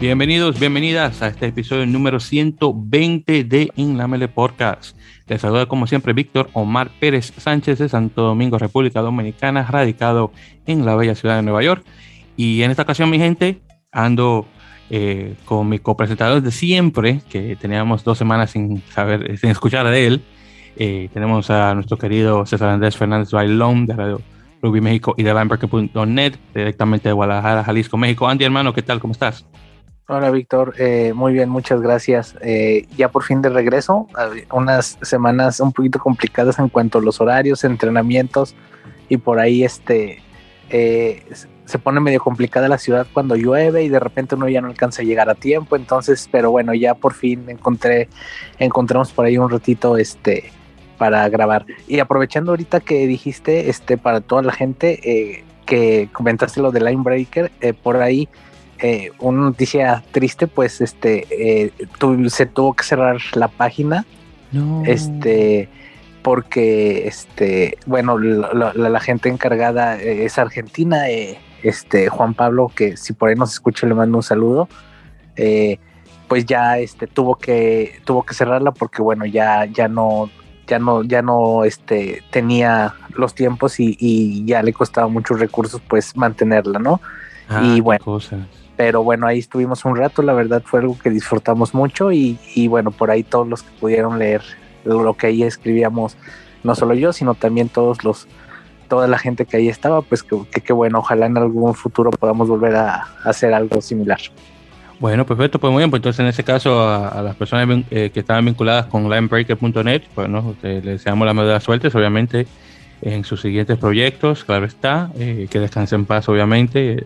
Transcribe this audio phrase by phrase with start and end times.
[0.00, 4.96] Bienvenidos, bienvenidas a este episodio número 120 de Inlamele Podcast.
[5.26, 10.32] Les saluda como siempre Víctor Omar Pérez Sánchez de Santo Domingo, República Dominicana, radicado
[10.66, 11.84] en la bella ciudad de Nueva York.
[12.36, 13.60] Y en esta ocasión, mi gente,
[13.92, 14.46] ando
[14.90, 20.06] eh, con mi copresentador de siempre, que teníamos dos semanas sin saber, sin escuchar de
[20.06, 20.22] él.
[20.76, 24.20] Eh, tenemos a nuestro querido César Andrés Fernández Bailón de Radio
[24.64, 28.26] Rugby México y de Lamberque.net, directamente de Guadalajara, Jalisco, México.
[28.26, 28.98] Andy, hermano, ¿qué tal?
[28.98, 29.46] ¿Cómo estás?
[30.08, 32.36] Hola Víctor, eh, muy bien, muchas gracias.
[32.40, 34.06] Eh, ya por fin de regreso,
[34.52, 38.54] unas semanas un poquito complicadas en cuanto a los horarios, entrenamientos
[39.08, 40.22] y por ahí este
[40.70, 41.22] eh,
[41.64, 45.02] se pone medio complicada la ciudad cuando llueve y de repente uno ya no alcanza
[45.02, 45.76] a llegar a tiempo.
[45.76, 48.08] Entonces, pero bueno, ya por fin encontré,
[48.58, 50.52] encontramos por ahí un ratito este
[50.98, 51.66] para grabar.
[51.86, 57.50] Y aprovechando ahorita que dijiste, este, para toda la gente que comentaste lo de Linebreaker,
[57.82, 58.28] por ahí
[58.86, 61.72] eh, una noticia triste, pues este eh,
[62.28, 64.04] se tuvo que cerrar la página.
[64.84, 65.68] Este,
[66.22, 71.08] porque este, bueno, la, gente encargada eh, es argentina,
[71.62, 74.68] este Juan Pablo, que si por ahí nos escucha le mando un saludo.
[76.28, 80.30] pues ya este tuvo que tuvo que cerrarla porque bueno ya ya no
[80.66, 86.16] ya no ya no este tenía los tiempos y, ya le costaba muchos recursos pues
[86.16, 87.00] mantenerla no
[87.48, 88.40] ah, y bueno cosas
[88.76, 92.38] pero bueno, ahí estuvimos un rato, la verdad fue algo que disfrutamos mucho y,
[92.68, 94.42] bueno, por ahí todos los que pudieron leer
[94.84, 96.16] lo que ahí escribíamos,
[96.62, 98.26] no solo yo, sino también todos los,
[98.88, 102.48] toda la gente que ahí estaba, pues que, que, bueno, ojalá en algún futuro podamos
[102.48, 104.18] volver a, hacer algo similar.
[105.00, 108.20] Bueno, perfecto, pues muy bien, pues entonces en ese caso a, las personas eh, que
[108.20, 112.46] estaban vinculadas con linebreaker.net, pues no, les deseamos la mejor suerte, obviamente
[113.02, 116.96] en sus siguientes proyectos, claro está, eh, que descanse en paz, obviamente.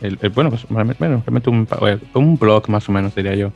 [0.00, 1.68] El, bueno, pues, realmente un,
[2.14, 3.52] un, blog más o menos, diría yo.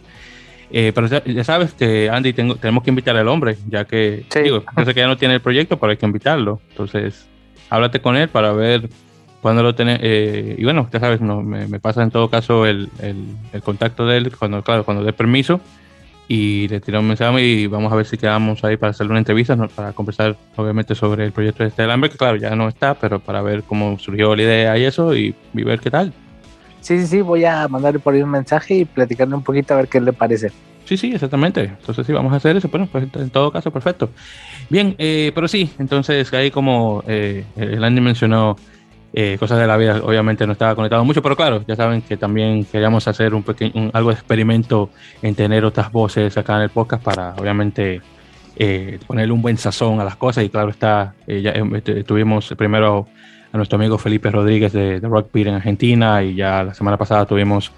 [0.70, 4.64] Eh, pero ya, sabes que, Andy, tengo, tenemos que invitar al hombre, ya que, digo,
[4.76, 6.60] yo sé que ya no tiene el proyecto, pero hay que invitarlo.
[6.70, 7.26] Entonces,
[7.70, 8.90] háblate con él para ver
[9.42, 9.98] cuándo lo tiene.
[10.00, 13.62] Eh, y bueno, ya sabes, no, me, me, pasa en todo caso el, el, el,
[13.62, 15.60] contacto de él, cuando, claro, cuando dé permiso
[16.28, 19.18] y le tiré un mensaje y vamos a ver si quedamos ahí para hacer una
[19.18, 22.94] entrevista, para conversar obviamente sobre el proyecto de este hambre, que claro, ya no está,
[22.94, 26.12] pero para ver cómo surgió la idea y eso y, ver qué tal.
[26.80, 29.78] Sí, sí, sí, voy a mandarle por ahí un mensaje y platicarle un poquito a
[29.78, 30.50] ver qué le parece.
[30.84, 31.64] Sí, sí, exactamente.
[31.64, 32.68] Entonces sí, vamos a hacer eso.
[32.68, 34.10] Bueno, pues en todo caso, perfecto.
[34.70, 38.56] Bien, eh, pero sí, entonces ahí como eh, el Andy mencionó,
[39.18, 42.18] eh, cosas de la vida, obviamente no estaba conectado mucho, pero claro, ya saben que
[42.18, 44.90] también queríamos hacer un pequeño, algo de experimento
[45.22, 48.02] en tener otras voces acá en el podcast para obviamente
[48.56, 50.44] eh, ponerle un buen sazón a las cosas.
[50.44, 53.06] Y claro está, eh, ya este, tuvimos primero
[53.54, 57.72] a nuestro amigo Felipe Rodríguez de, de en Argentina y ya la semana pasada tuvimos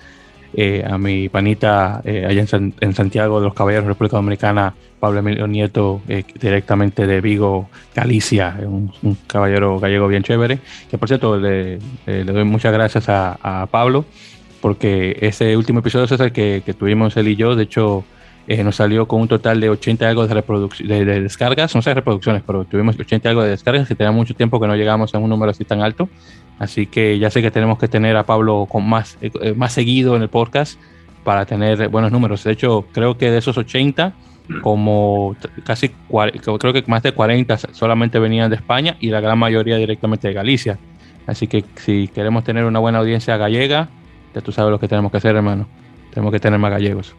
[0.54, 2.44] eh, a mi panita eh, allá
[2.80, 8.56] en, Santiago de los Caballeros, República Dominicana, Pablo Emilio Nieto, eh, directamente de Vigo, Galicia,
[8.62, 8.90] un,
[9.26, 10.58] caballero gallego bien chévere.
[10.90, 14.06] Que por cierto, le, doy muchas gracias a, Pablo,
[14.62, 17.54] porque ese último episodio es el que, tuvimos él y yo.
[17.54, 18.04] De hecho,
[18.64, 20.42] nos salió con un total de 80 algo de,
[20.80, 24.34] de, de, descargas, no sé reproducciones, pero tuvimos 80 algo de descargas, que tenía mucho
[24.34, 26.08] tiempo que no llegamos a un número así tan alto.
[26.58, 30.16] Así que ya sé que tenemos que tener a Pablo con más, eh, más seguido
[30.16, 30.78] en el podcast
[31.24, 32.42] para tener buenos números.
[32.44, 34.14] De hecho, creo que de esos 80,
[34.62, 39.76] como casi creo que más de 40 solamente venían de España y la gran mayoría
[39.76, 40.78] directamente de Galicia.
[41.26, 43.88] Así que si queremos tener una buena audiencia gallega,
[44.34, 45.68] ya tú sabes lo que tenemos que hacer, hermano.
[46.10, 47.14] Tenemos que tener más gallegos.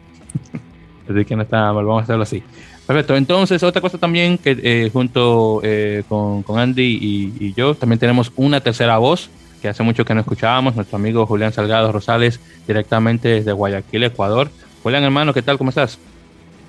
[1.08, 2.42] así que no está vamos a hacerlo así.
[2.90, 3.14] Perfecto.
[3.14, 8.60] Entonces, otra cosa también que eh, junto eh, con, Andy y, yo también tenemos una
[8.60, 9.30] tercera voz
[9.62, 14.50] que hace mucho que no escuchábamos, nuestro amigo Julián Salgado Rosales, directamente desde Guayaquil, Ecuador.
[14.82, 15.56] Julián, hermano, ¿qué tal?
[15.56, 16.00] ¿Cómo estás?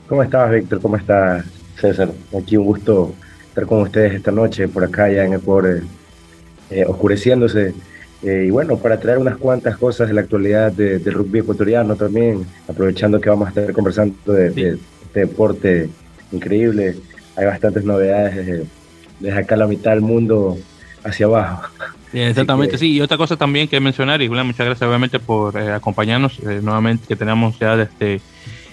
[0.08, 0.80] ¿Cómo estás, Víctor?
[0.80, 1.44] ¿Cómo estás,
[1.78, 2.12] César?
[2.40, 3.16] Aquí un gusto
[3.48, 5.82] estar con ustedes esta noche por acá ya en Ecuador,
[6.70, 7.74] eh, oscureciéndose.
[8.22, 13.20] y bueno, para traer unas cuantas cosas de la actualidad del rugby ecuatoriano también, aprovechando
[13.20, 14.78] que vamos a estar conversando de, de
[15.08, 15.90] este deporte
[16.32, 16.96] increíble.
[17.36, 18.68] Hay bastantes novedades
[19.20, 20.58] desde, acá la mitad del mundo
[21.04, 21.70] hacia abajo.
[22.14, 22.94] exactamente, sí.
[22.94, 26.60] Y otra cosa también que mencionar, y Julián, muchas gracias obviamente por eh, acompañarnos eh,
[26.62, 28.22] nuevamente, que tenemos ya desde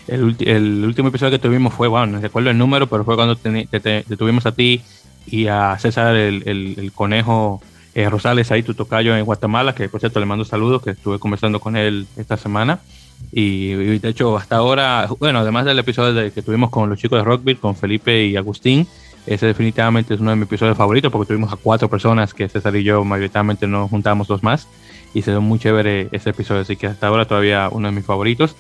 [0.09, 3.37] el, el, último episodio que tuvimos fue, bueno, no recuerdo el número, pero fue cuando
[3.37, 4.81] te, tuvimos a ti
[5.27, 7.61] y a César el, conejo
[7.95, 11.19] eh, Rosales, ahí tu tocayo en Guatemala, que por cierto le mando saludos, que estuve
[11.19, 12.81] conversando con él esta semana.
[13.31, 17.25] Y, de hecho, hasta ahora, bueno, además del episodio que tuvimos con los chicos de
[17.25, 18.87] Rockville, con Felipe y Agustín,
[19.27, 22.75] Ese definitivamente es uno de mis episodios favoritos porque tuvimos a cuatro personas que César
[22.77, 24.67] y yo mayoritariamente nos juntamos dos más
[25.13, 28.07] y se dio muy chévere ese episodio, así que hasta ahora todavía uno de mis
[28.07, 28.57] favoritos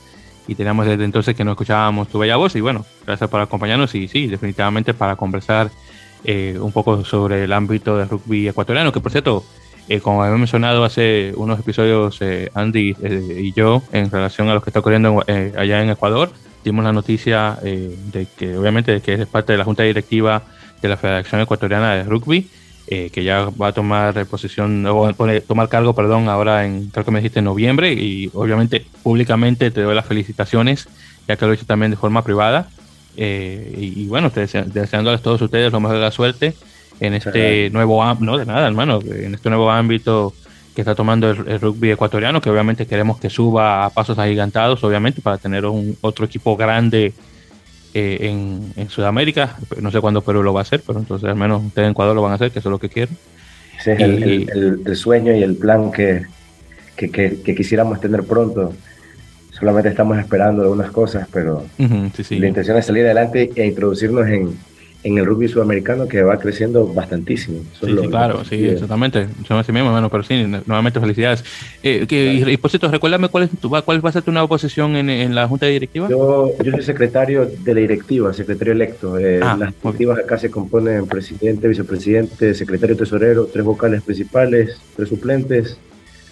[0.47, 3.95] y teníamos desde entonces que no escuchábamos tu bella voz y bueno, gracias por acompañarnos
[3.95, 5.71] y sí, definitivamente para conversar
[6.25, 9.45] eh, un poco sobre el ámbito del rugby ecuatoriano, que por cierto,
[9.89, 12.97] eh, como había mencionado hace unos episodios eh, Andy
[13.39, 16.31] y yo en relación a lo que está ocurriendo allá en Ecuador,
[16.65, 20.43] dimos la noticia de que obviamente que es parte de la Junta Directiva
[20.83, 22.49] de la Federación Ecuatoriana de Rugby,
[22.87, 25.13] que ya va a tomar posición, o
[25.47, 29.83] tomar cargo, perdón, ahora en, creo que me dijiste en noviembre, y obviamente públicamente te
[29.83, 30.89] doy las felicitaciones,
[31.27, 32.69] ya que lo he hecho también de forma privada.
[33.21, 36.55] Eh, y, bueno, deseándoles a todos ustedes lo mejor de la suerte
[37.01, 40.33] en este nuevo ámbito, no de nada, hermano, en este nuevo ámbito
[40.75, 45.21] que está tomando el, rugby ecuatoriano, que obviamente queremos que suba a pasos agigantados, obviamente,
[45.21, 47.13] para tener un otro equipo grande
[47.95, 49.57] eh, en, Sudamérica.
[49.81, 52.15] No sé cuándo Perú lo va a hacer, pero entonces al menos ustedes en Ecuador
[52.15, 53.17] lo van a hacer, que eso es lo que quieren.
[53.79, 56.27] Ese es el, sueño y el plan que,
[56.97, 58.73] que, que quisiéramos tener pronto
[59.59, 64.57] solamente estamos esperando algunas cosas, pero la intención es salir adelante e introducirnos en,
[65.05, 67.61] en el rugby sudamericano que va creciendo bastantísimo.
[67.81, 69.29] Sí, claro, sí, exactamente.
[69.49, 71.45] Yo mismo, hermano, pero sí, nuevamente felicidades.
[71.83, 74.49] Eh, que, y, por cierto, recuérdame cuál, es tu, cuál va a ser tu nueva
[74.49, 76.09] posición en, en la Junta Directiva.
[76.09, 79.19] Yo, yo soy secretario de la directiva, secretario electo.
[79.19, 85.09] Eh, ah, las directivas acá se componen presidente, vicepresidente, secretario tesorero, tres vocales principales, tres
[85.09, 85.79] suplentes,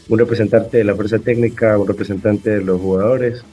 [0.08, 3.44] un representante de la fuerza técnica, un representante de los jugadores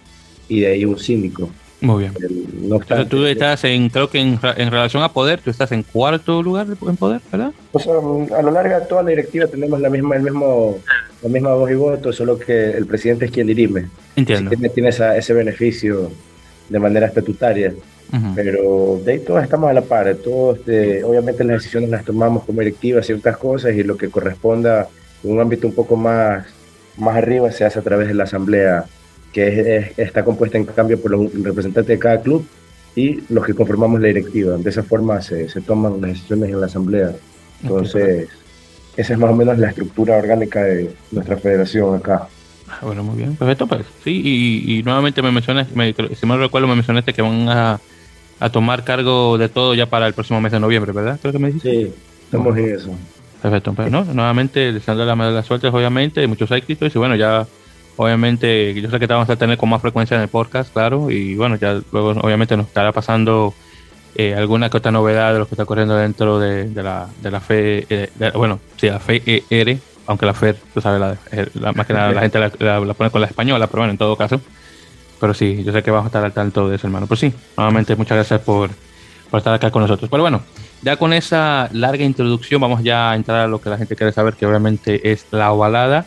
[0.48, 1.51] y de ahí un síndico.
[1.83, 2.13] Muy bien.
[2.62, 6.65] no tú estás en, creo que en, relación a poder, tú estás en cuarto lugar
[6.65, 7.51] en poder, ¿verdad?
[7.74, 10.77] O sea, a lo largo de toda la directiva tenemos la misma, el mismo,
[11.21, 13.89] la misma voz y voto, solo que el presidente es quien dirime.
[14.15, 14.50] Entiendo.
[14.50, 16.09] tiene, tiene ese beneficio
[16.69, 17.74] de manera estatutaria.
[18.36, 22.44] Pero de ahí todos estamos a la par, todos, este, obviamente las decisiones las tomamos
[22.44, 24.88] como directiva, ciertas cosas y lo que corresponda
[25.24, 26.45] un ámbito un poco más,
[26.97, 28.86] más arriba se hace a través de la asamblea,
[29.33, 32.45] que está compuesta en cambio por los representantes de cada club
[32.95, 34.56] y los que conformamos la directiva.
[34.57, 37.12] De esa forma se, se toman las decisiones en la asamblea.
[37.63, 38.30] Entonces,
[38.95, 42.27] esa es más o menos la estructura orgánica de nuestra federación acá.
[42.69, 46.68] Ah, bueno, muy bien, perfecto, pues sí, y, nuevamente me mencionaste, me, si me recuerdo,
[46.68, 47.79] me mencionaste que van a,
[48.39, 51.19] a, tomar cargo de todo ya para el próximo mes de noviembre, ¿verdad?
[51.21, 51.69] Creo que me dijiste.
[51.69, 51.94] Sí,
[52.25, 52.95] estamos en eso.
[53.41, 57.45] Perfecto, pero no, nuevamente deseando la, la suerte, obviamente, muchos éxitos y bueno, ya
[57.97, 61.09] obviamente yo sé que te vamos a tener con más frecuencia en el podcast, claro,
[61.09, 63.53] y bueno, ya luego obviamente nos estará pasando
[64.15, 67.39] eh, alguna que otra novedad de lo que está ocurriendo dentro de, la, de la
[67.39, 71.87] fe, eh, bueno, sí, la fe ER, aunque la FED, tú sabes, la, eh, más
[71.87, 74.41] que nada la gente la, pone con la española, pero bueno, en todo caso,
[75.19, 77.07] pero sí, yo sé que vamos a estar al tanto de eso, hermano.
[77.07, 78.71] Pues sí, nuevamente muchas gracias por,
[79.29, 80.09] por estar acá con nosotros.
[80.09, 80.41] Pero bueno,
[80.81, 84.11] ya con esa larga introducción vamos ya a entrar a lo que la gente quiere
[84.11, 86.05] saber, que obviamente es la ovalada.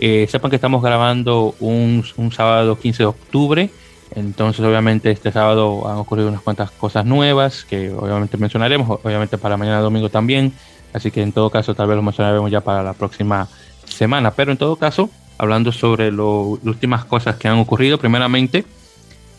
[0.00, 3.70] Eh, sepan que estamos grabando un, un, sábado 15 de octubre,
[4.14, 9.56] entonces obviamente este sábado han ocurrido unas cuantas cosas nuevas que obviamente mencionaremos, obviamente para
[9.56, 10.52] mañana domingo también,
[10.92, 13.48] así que en todo caso tal vez lo mencionaremos ya para la próxima
[13.84, 18.64] semana, pero en todo caso, hablando sobre las últimas cosas que han ocurrido, primeramente,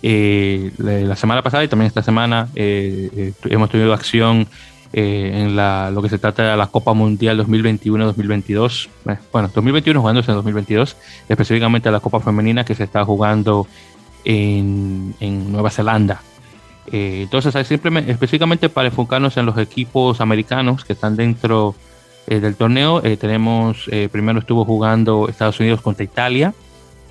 [0.02, 4.48] eh, la semana pasada y también esta semana eh, hemos tenido acción
[4.92, 8.90] eh, en la, lo que se trata de la Copa Mundial 2021-2022.
[9.08, 10.98] Eh, bueno, 2021 jugándose en 2022,
[11.30, 13.68] específicamente la Copa Femenina que se está jugando
[14.26, 16.24] en, en Nueva Zelanda.
[16.92, 21.76] Eh, entonces, simplemente, específicamente para enfocarnos en los equipos americanos que están dentro
[22.26, 26.54] del torneo, tenemos, primero estuvo jugando Estados Unidos contra Italia.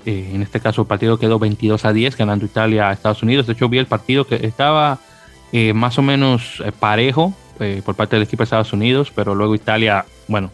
[0.05, 3.45] en este caso, el partido quedó 22 a 10, ganando Italia a Estados Unidos.
[3.45, 4.99] De hecho, vi el partido que estaba
[5.73, 10.05] más o menos parejo eh, por parte del equipo de Estados Unidos, pero luego Italia,
[10.27, 10.51] bueno,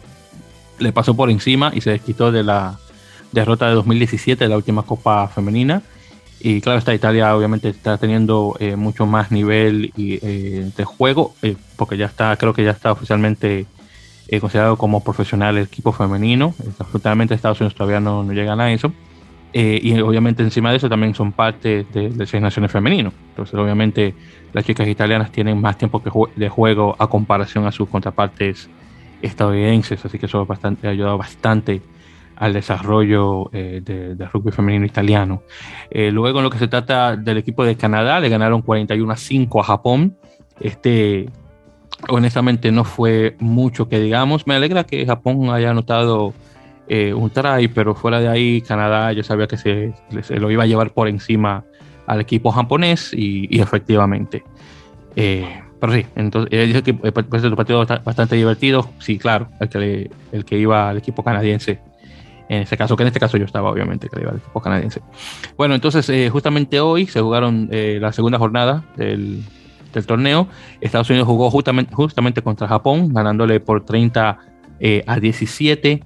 [0.78, 2.78] le pasó por encima y se desquitó de la
[3.32, 5.82] derrota de 2017 de la última Copa Femenina.
[6.40, 11.34] Y claro, esta Italia obviamente está teniendo eh, mucho más nivel y, eh, de juego,
[11.76, 13.66] porque ya está, creo que ya está oficialmente
[14.40, 16.54] considerado como profesional el equipo femenino.
[16.78, 18.92] Afortunadamente Estados Unidos todavía no, no llegan a eso.
[19.58, 23.14] Y obviamente encima de eso también son parte de, seis naciones femeninos.
[23.30, 24.14] Entonces obviamente
[24.52, 26.02] las chicas italianas tienen más tiempo
[26.34, 28.68] de juego a comparación a sus contrapartes
[29.22, 31.80] estadounidenses, así que eso bastante, ha ayudado bastante
[32.36, 35.42] al desarrollo eh, del rugby femenino italiano.
[35.90, 39.16] Eh, luego, en lo que se trata del equipo de Canadá, le ganaron 41 a
[39.16, 40.16] 5 a Japón.
[40.60, 41.30] Este,
[42.08, 44.46] honestamente, no fue mucho que digamos.
[44.46, 46.34] Me alegra que Japón haya anotado
[46.88, 50.62] eh, un try, pero fuera de ahí, Canadá yo sabía que se, se, lo iba
[50.62, 51.64] a llevar por encima
[52.06, 54.44] al equipo japonés y, efectivamente.
[55.16, 58.88] Eh, pero sí, entonces dijo que pues, el partido bastante divertido.
[59.00, 61.80] Sí, claro, el que, el que iba al equipo canadiense.
[62.48, 65.02] En este caso, que en este caso yo estaba, obviamente, que iba al equipo canadiense.
[65.56, 69.42] Bueno, entonces, justamente hoy se jugaron la segunda jornada del,
[69.92, 70.46] del, torneo.
[70.80, 74.38] Estados Unidos jugó justamente, justamente contra Japón, ganándole por 30
[75.06, 76.04] a 17.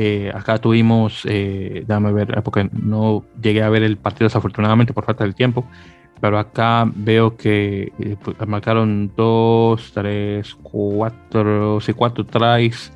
[0.00, 5.04] Eh, acá tuvimos, eh, déjame ver, porque no llegué a ver el partido desafortunadamente por
[5.04, 5.64] falta del tiempo,
[6.20, 12.92] pero acá veo que eh, pues, marcaron dos, tres, cuatro, sí, cuatro tries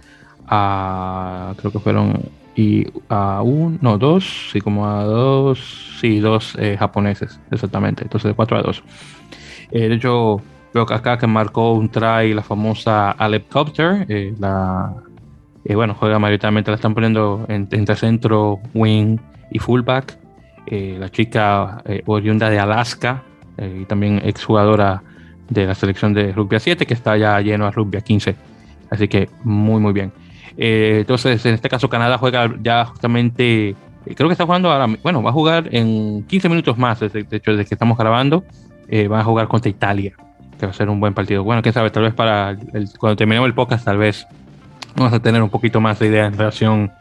[0.47, 2.23] a, creo que fueron,
[2.55, 8.35] y a uno, no, dos, sí, como a dos, sí, dos japoneses, exactamente, entonces de
[8.37, 8.81] cuatro a dos.
[9.73, 10.41] de hecho,
[10.73, 14.07] veo acá que marcó un try la famosa Alep Copter,
[14.39, 14.95] la
[15.65, 19.19] eh, bueno, juega mayoritariamente, la están poniendo entre centro, wing
[19.51, 20.19] y fullback.
[20.67, 23.25] Eh, la chica eh, oriunda de Alaska
[23.59, 25.03] y también exjugadora
[25.49, 28.35] de la selección de rugby a 7 que está ya lleno a rugby a 15.
[28.91, 30.13] Así que muy, muy bien.
[30.57, 33.77] entonces, en este caso, Canadá juega ya justamente,
[34.17, 37.53] creo que está jugando ahora, bueno, va a jugar en 15 minutos más, de, hecho,
[37.53, 38.43] desde que estamos grabando,
[39.11, 40.15] va a jugar contra Italia,
[40.59, 41.45] que va a ser un buen partido.
[41.45, 42.57] Bueno, quién sabe, tal vez para
[42.99, 44.27] cuando terminemos el podcast, tal vez
[44.97, 46.93] vamos a tener un poquito más de idea en relación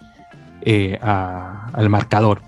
[0.61, 2.41] eh, al marcador.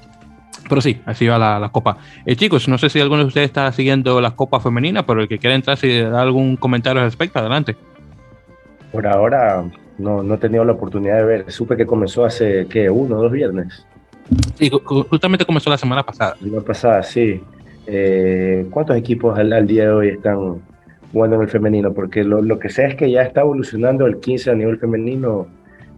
[0.69, 1.97] Pero sí, así va la, Copa.
[2.25, 5.27] Eh, chicos, no sé si alguno de ustedes está siguiendo la Copa Femenina, pero el
[5.27, 7.75] que quiera entrar, si da algún comentario al respecto, adelante.
[8.91, 9.65] Por ahora
[9.97, 11.51] no, no he tenido la oportunidad de ver.
[11.51, 12.89] Supe que comenzó hace, ¿qué?
[12.89, 13.85] ¿Uno o dos viernes?
[14.55, 16.35] Sí, justamente comenzó la semana pasada.
[16.39, 17.41] La semana pasada, sí.
[17.85, 20.61] Eh, ¿Cuántos equipos al, día de hoy están
[21.13, 24.19] jugando en el femenino, porque lo, lo, que sé es que ya está evolucionando el
[24.19, 25.47] 15 a nivel femenino.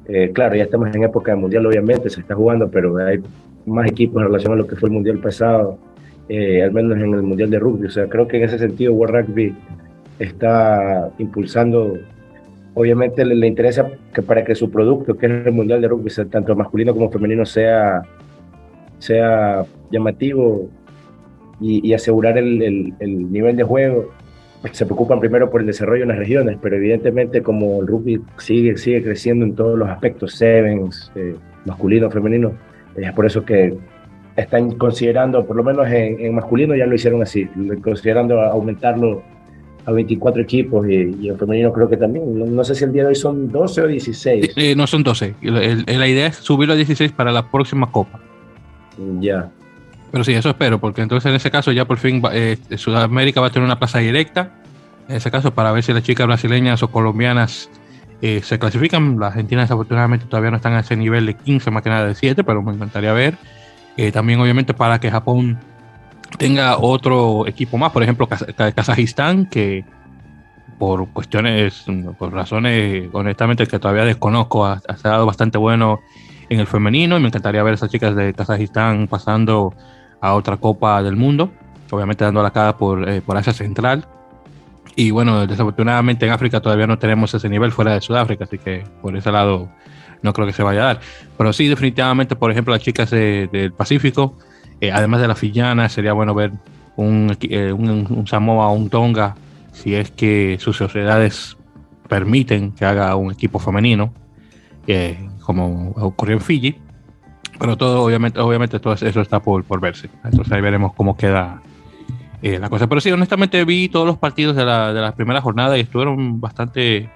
[0.07, 3.19] Eh, claro, ya estamos en época de mundial, obviamente, se está jugando, pero hay
[3.65, 5.79] más equipos en relación a lo que fue el mundial pasado,
[6.27, 7.87] eh, al menos en el mundial de rugby.
[7.87, 9.55] O sea, creo que en ese sentido World Rugby
[10.19, 11.97] está impulsando.
[12.73, 16.53] Obviamente le, interesa que para que su producto, que es el mundial de rugby, tanto
[16.57, 18.01] masculino como femenino, sea,
[18.99, 20.69] sea llamativo
[21.61, 24.11] y, y asegurar el, el, el nivel de juego
[24.71, 28.77] se preocupan primero por el desarrollo en las regiones, pero evidentemente como el rugby sigue,
[28.77, 32.53] sigue creciendo en todos los aspectos, sevens, eh, masculino, femenino,
[32.95, 33.77] es por eso que
[34.35, 37.47] están considerando, por lo menos en, masculino ya lo hicieron así,
[37.81, 39.23] considerando aumentarlo
[39.85, 42.55] a 24 equipos y, en femenino creo que también.
[42.55, 44.53] No, sé si el día de hoy son 12 o 16.
[44.55, 45.35] Eh, no son 12.
[45.41, 48.19] la idea es subirlo a 16 para la próxima Copa.
[49.19, 49.51] Ya.
[50.11, 53.47] Pero sí, eso espero, porque entonces en ese caso ya por fin eh, Sudamérica va
[53.47, 54.51] a tener una plaza directa.
[55.07, 57.69] En ese caso, para ver si las chicas brasileñas o colombianas
[58.21, 59.19] eh, se clasifican.
[59.19, 62.15] Las argentinas desafortunadamente todavía no están a ese nivel de 15, más que nada de
[62.15, 63.37] 7, pero me encantaría ver.
[63.97, 65.59] Eh, también obviamente para que Japón
[66.37, 69.85] tenga otro equipo más, por ejemplo Kazajistán, que
[70.77, 71.85] por cuestiones,
[72.17, 76.01] por razones honestamente que todavía desconozco, ha, ha dado bastante bueno
[76.49, 79.73] en el femenino y me encantaría ver a esas chicas de Kazajistán pasando
[80.25, 81.51] a otra Copa del Mundo,
[81.91, 84.07] obviamente dando la cara por, eh, por Asia Central.
[84.95, 88.83] Y bueno, desafortunadamente en África todavía no tenemos ese nivel fuera de Sudáfrica, así que
[89.01, 89.69] por ese lado
[90.23, 90.99] no creo que se vaya a dar.
[91.37, 94.37] Pero sí, definitivamente, por ejemplo, las chicas del Pacífico,
[94.81, 96.51] eh, además de las fillanas, sería bueno ver
[96.95, 99.35] un, eh, un, un, Samoa o un Tonga,
[99.73, 101.55] si es que sus sociedades
[102.07, 104.11] permiten que haga un equipo femenino,
[105.41, 106.84] como ocurrió en Fiji.
[107.57, 110.09] Pero todo, obviamente, obviamente todo eso está por, por verse.
[110.23, 111.61] Entonces ahí veremos cómo queda
[112.41, 112.87] eh, la cosa.
[112.87, 116.39] Pero sí, honestamente vi todos los partidos de la, de la primera jornada y estuvieron
[116.39, 117.09] bastante,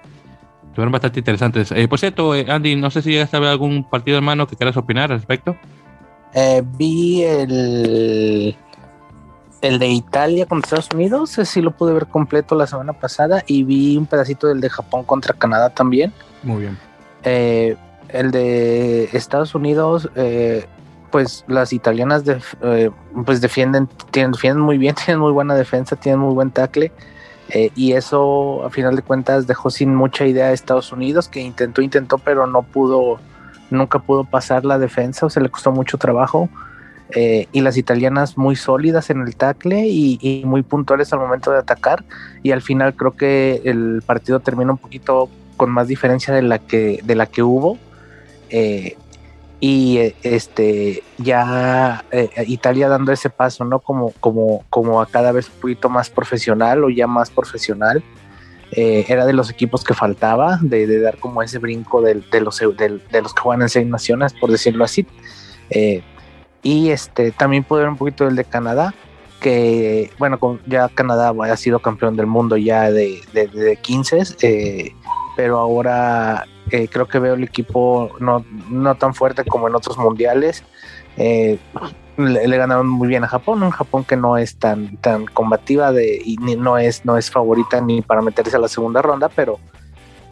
[0.64, 1.72] estuvieron bastante interesantes.
[1.72, 4.56] Eh, por cierto, eh, Andy, no sé si llegaste a ver algún partido hermano que
[4.56, 5.56] quieras opinar al respecto.
[6.78, 8.56] vi el,
[9.60, 13.62] el de Italia contra Estados Unidos, sí lo pude ver completo la semana pasada y
[13.62, 16.12] vi un pedacito del de Japón contra Canadá también.
[16.42, 16.78] Muy bien.
[18.12, 20.08] El de Estados Unidos,
[21.10, 22.22] pues las italianas
[22.62, 22.90] eh,
[23.24, 23.88] pues defienden,
[24.56, 26.92] muy bien, tienen muy buena defensa, tienen muy buen tackle.
[27.52, 31.40] Eh, y eso a final de cuentas dejó sin mucha idea a Estados Unidos, que
[31.40, 33.18] intentó, intentó, pero no pudo,
[33.70, 36.48] nunca pudo pasar la defensa, o se le costó mucho trabajo.
[37.12, 41.50] Eh, y las italianas muy sólidas en el tackle y, y, muy puntuales al momento
[41.50, 42.04] de atacar.
[42.44, 46.60] Y al final creo que el partido termina un poquito con más diferencia de la
[46.60, 47.78] que, de la que hubo.
[48.50, 48.96] Eh,
[49.60, 53.78] y eh, este ya eh, Italia dando ese paso, ¿no?
[53.80, 58.02] Como, como, como a cada vez un poquito más profesional o ya más profesional.
[58.72, 63.20] Eh, era de los equipos que faltaba, de, dar como ese brinco de, los, de,
[63.20, 65.06] los que juegan en seis naciones, por decirlo así.
[66.62, 68.94] y este también pude ver un poquito del de Canadá.
[69.40, 74.92] que, bueno, ya Canadá ha sido campeón del mundo ya de, de, 15, eh,
[75.36, 79.98] pero ahora eh, creo que veo el equipo no, no tan fuerte como en otros
[79.98, 80.64] mundiales.
[81.16, 81.58] Eh,
[82.16, 86.20] le, ganaron muy bien a Japón, un Japón que no es tan, tan combativa de,
[86.24, 89.58] y ni, no, es, no es favorita ni para meterse a la segunda ronda, pero,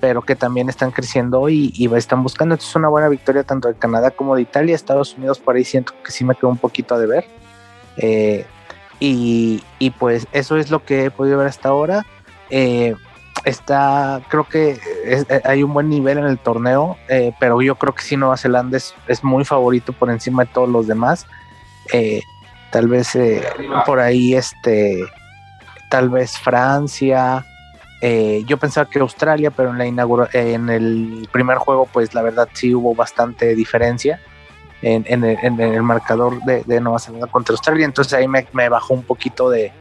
[0.01, 2.55] pero que también están creciendo y, y están buscando.
[2.55, 4.75] Entonces, una buena victoria tanto de Canadá como de Italia.
[4.75, 7.25] Estados Unidos por ahí siento que sí me quedó un poquito a deber.
[7.97, 8.45] Eh,
[9.01, 12.05] y, y, pues eso es lo que he podido ver hasta ahora.
[12.51, 12.95] Eh,
[13.45, 14.79] está, creo que
[15.45, 18.77] hay un buen nivel en el torneo, eh, pero yo creo que sí Nueva Zelanda
[18.77, 21.27] es, muy favorito por encima de todos los demás.
[21.93, 22.23] Eh,
[22.71, 23.43] tal vez eh,
[23.87, 25.05] por ahí, este,
[25.91, 27.45] tal vez Francia.
[28.47, 32.75] yo pensaba que Australia, pero en la en el primer juego, pues la verdad sí
[32.75, 34.21] hubo bastante diferencia
[34.83, 37.85] en, el, marcador de, Nueva Zelanda contra Australia.
[37.85, 39.73] Entonces ahí me bajó un poquito de,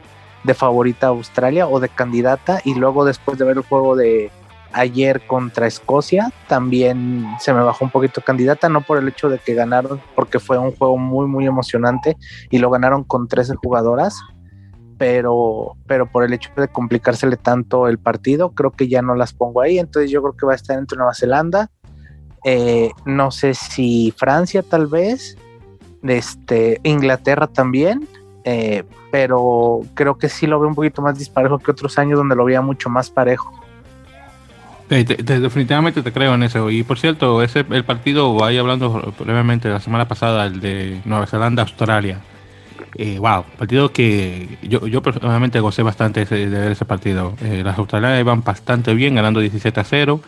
[0.44, 4.30] de favorita Australia o de candidata y luego después de ver el juego de
[4.72, 9.38] ayer contra Escocia también se me bajó un poquito candidata, no por el hecho de
[9.38, 12.16] que ganaron, porque fue un juego muy muy emocionante
[12.50, 14.20] y lo ganaron con 13 jugadoras,
[14.98, 19.32] pero, pero por el hecho de complicársele tanto el partido, creo que ya no las
[19.32, 21.70] pongo ahí, entonces yo creo que va a estar entre Nueva Zelanda,
[22.44, 25.36] eh, no sé si Francia tal vez,
[26.02, 28.08] este, Inglaterra también,
[28.44, 32.36] eh, pero creo que sí lo veo un poquito más disparejo que otros años donde
[32.36, 33.52] lo veía mucho más parejo.
[34.88, 36.70] definitivamente te creo en eso.
[36.70, 41.26] Y por cierto, ese el partido, ahí hablando brevemente la semana pasada, el de Nueva
[41.26, 42.20] Zelanda-Australia.
[42.94, 47.34] Eh, wow, partido que yo, yo personalmente gocé bastante de ver ese partido.
[47.42, 50.20] Eh, las australianas iban bastante bien, ganando 17 a 0.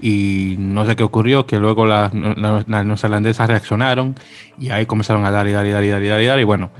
[0.00, 4.14] Y no sé qué ocurrió, que luego las, las, neozelandesas reaccionaron
[4.58, 6.40] y ahí comenzaron a dar y dar y dar y dar y dar.
[6.40, 6.70] Y bueno,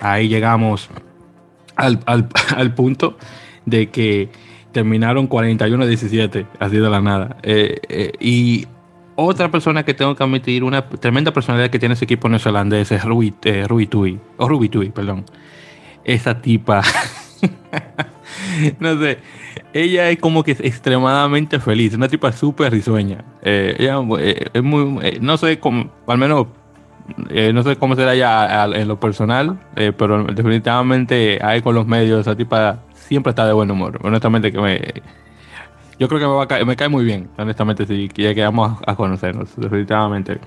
[0.00, 0.88] ahí llegamos
[1.76, 2.00] al,
[2.56, 3.16] al, punto
[3.66, 4.28] de que
[4.72, 7.36] terminaron 41-17, así de la nada.
[7.42, 8.66] Eh, eh, y
[9.16, 13.04] otra persona que tengo que admitir, una tremenda personalidad que tiene ese equipo neozelandés es
[13.04, 15.24] Ruby, eh, Tui, o Ruby Tui, perdón.
[16.04, 16.82] Esa tipa,
[18.80, 19.18] no sé,
[19.74, 23.22] ella es como que extremadamente feliz, una tipa súper risueña.
[23.42, 23.98] ella
[24.54, 26.46] es muy, no sé, cómo, al menos
[27.28, 31.86] eh, no sé cómo será ya en lo personal, eh, pero definitivamente ahí con los
[31.86, 33.98] medios, esa tipa siempre está de buen humor.
[34.02, 34.80] Honestamente, que me.
[35.98, 38.96] Yo creo que me, va a me cae muy bien, honestamente, si ya quedamos a,
[38.96, 40.38] conocernos, definitivamente.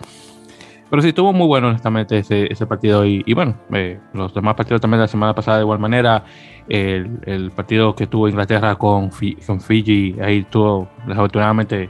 [0.89, 3.06] Pero sí, estuvo muy bueno, honestamente, ese, ese partido.
[3.06, 6.23] Y, bueno, eh, los demás partidos también la semana pasada, de igual manera.
[6.67, 9.10] El, el partido que tuvo Inglaterra con,
[9.45, 11.89] con Fiji, ahí tuvo, desafortunadamente,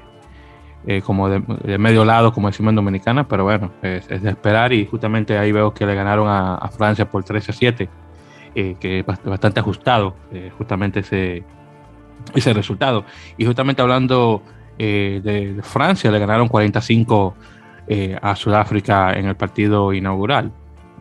[0.85, 4.85] eh, como de, medio lado, como decimos en Dominicana, pero bueno, es, de esperar y
[4.85, 7.89] justamente ahí veo que le ganaron a, Francia por 13 a 7,
[8.55, 11.43] eh, que es bastante ajustado eh, justamente ese,
[12.35, 13.05] ese resultado.
[13.37, 14.43] Y justamente hablando
[14.77, 17.35] de, Francia, le ganaron 45
[18.21, 20.51] a Sudáfrica en el partido inaugural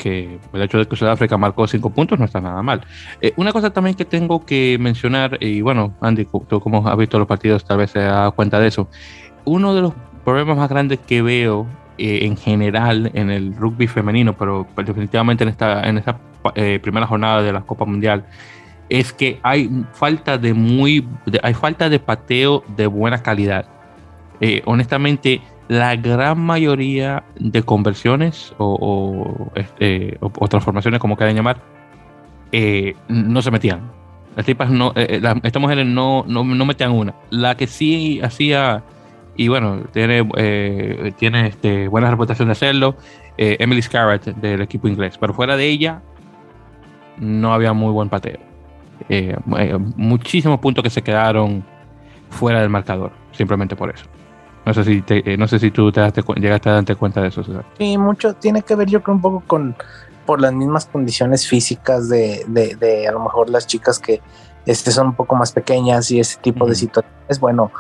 [0.02, 2.82] que el hecho de que Sudáfrica marcó 5 puntos no está nada mal.
[3.36, 7.28] una cosa también que tengo que mencionar, y bueno, Andy, tú como has visto los
[7.28, 8.88] partidos, tal vez se da cuenta de eso,
[9.44, 11.66] uno de los problemas más grandes que veo
[11.98, 16.18] eh, en general en el rugby femenino, pero definitivamente en esta, en esta
[16.54, 18.24] eh, primera jornada de la Copa Mundial,
[18.88, 21.06] es que hay falta de muy,
[21.42, 23.66] hay falta de pateo de buena calidad.
[24.40, 25.40] Eh, honestamente,
[25.72, 30.18] la gran mayoría de conversiones o, este,
[30.50, 31.62] transformaciones, como quieran llamar,
[33.08, 33.90] no se metían.
[34.37, 37.14] Las tipas no, estas mujeres no, metían una.
[37.30, 38.82] La que sí hacía
[39.35, 41.14] y bueno, tiene, eh,
[41.46, 42.96] este, buena reputación de hacerlo.
[43.38, 46.02] Eh, Emily Scarrett del equipo inglés, pero fuera de ella
[47.16, 48.38] no había muy buen pateo.
[49.08, 49.37] Eh,
[49.96, 51.64] muchísimos puntos que se quedaron
[52.28, 54.04] fuera del marcador, simplemente por eso.
[54.64, 55.05] No sé si,
[55.37, 56.01] no sé si tú te
[56.37, 57.42] llegaste a darte cuenta de eso.
[57.79, 59.77] Sí, mucho tiene que ver yo creo un poco con
[60.25, 64.20] por las mismas condiciones físicas de, de, de a lo mejor las chicas que
[64.66, 67.40] este, son un poco más pequeñas y ese tipo de situaciones.
[67.40, 67.72] Bueno,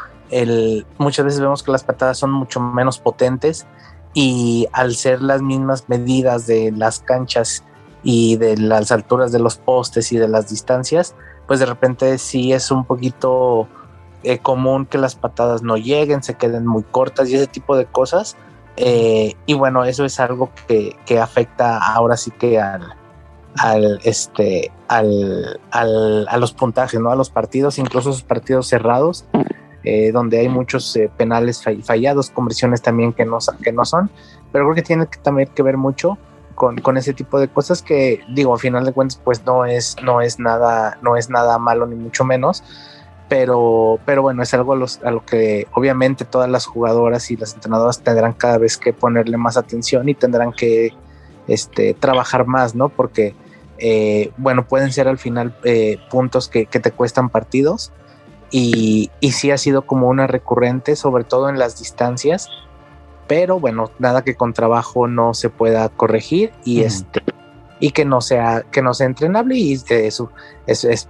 [0.98, 3.66] muchas veces vemos que las patadas son mucho menos potentes
[4.14, 7.64] y al ser las mismas medidas de las canchas
[8.02, 11.14] y de las alturas de los postes y de las distancias,
[11.46, 13.68] pues de repente sí es un poquito
[14.22, 17.86] eh, común que las patadas no lleguen, se queden muy cortas y ese tipo de
[17.86, 18.36] cosas.
[18.76, 22.94] Eh, y bueno, eso es algo que, afecta ahora sí que al,
[23.58, 27.10] al este al, a los puntajes, ¿no?
[27.10, 29.26] A los partidos, incluso esos partidos cerrados,
[29.84, 34.10] eh, donde hay muchos eh, penales fallados, conversiones también que no, que no son,
[34.52, 36.18] pero creo que tiene que también que ver mucho
[36.54, 39.96] con, con, ese tipo de cosas que digo, al final de cuentas, pues no es,
[40.02, 42.62] no es nada, no es nada malo ni mucho menos,
[43.32, 47.38] pero, pero bueno, es algo a, los, a, lo que obviamente todas las jugadoras y
[47.38, 50.92] las entrenadoras tendrán cada vez que ponerle más atención y tendrán que
[51.48, 52.90] este, trabajar más, ¿no?
[52.90, 53.34] Porque,
[53.78, 57.90] eh, bueno, pueden ser al final eh, puntos que, que, te cuestan partidos
[58.50, 62.50] y, y sí ha sido como una recurrente, sobre todo en las distancias,
[63.28, 67.22] pero bueno, nada que con trabajo no se pueda corregir y este
[67.80, 70.30] y que no sea que no sea entrenable y eso
[70.66, 71.08] es, es,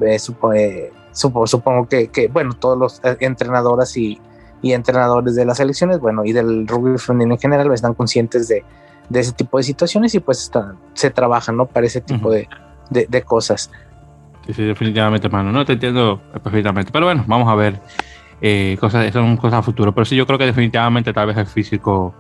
[1.12, 4.20] supongo que, que, bueno todos los eh, entrenadoras y,
[4.62, 8.64] y, entrenadores de las selecciones bueno y del rugby femenino en general están conscientes de,
[9.08, 12.48] de ese tipo de situaciones y pues están, se trabajan no para ese tipo de,
[12.90, 13.70] de, de, cosas.
[14.46, 16.90] Sí, sí definitivamente hermano no te entiendo perfectamente.
[16.92, 17.80] Pero bueno vamos a ver
[18.44, 19.94] eh, cosas, son cosas a futuro.
[19.94, 22.12] Pero sí, yo creo que definitivamente tal vez el físico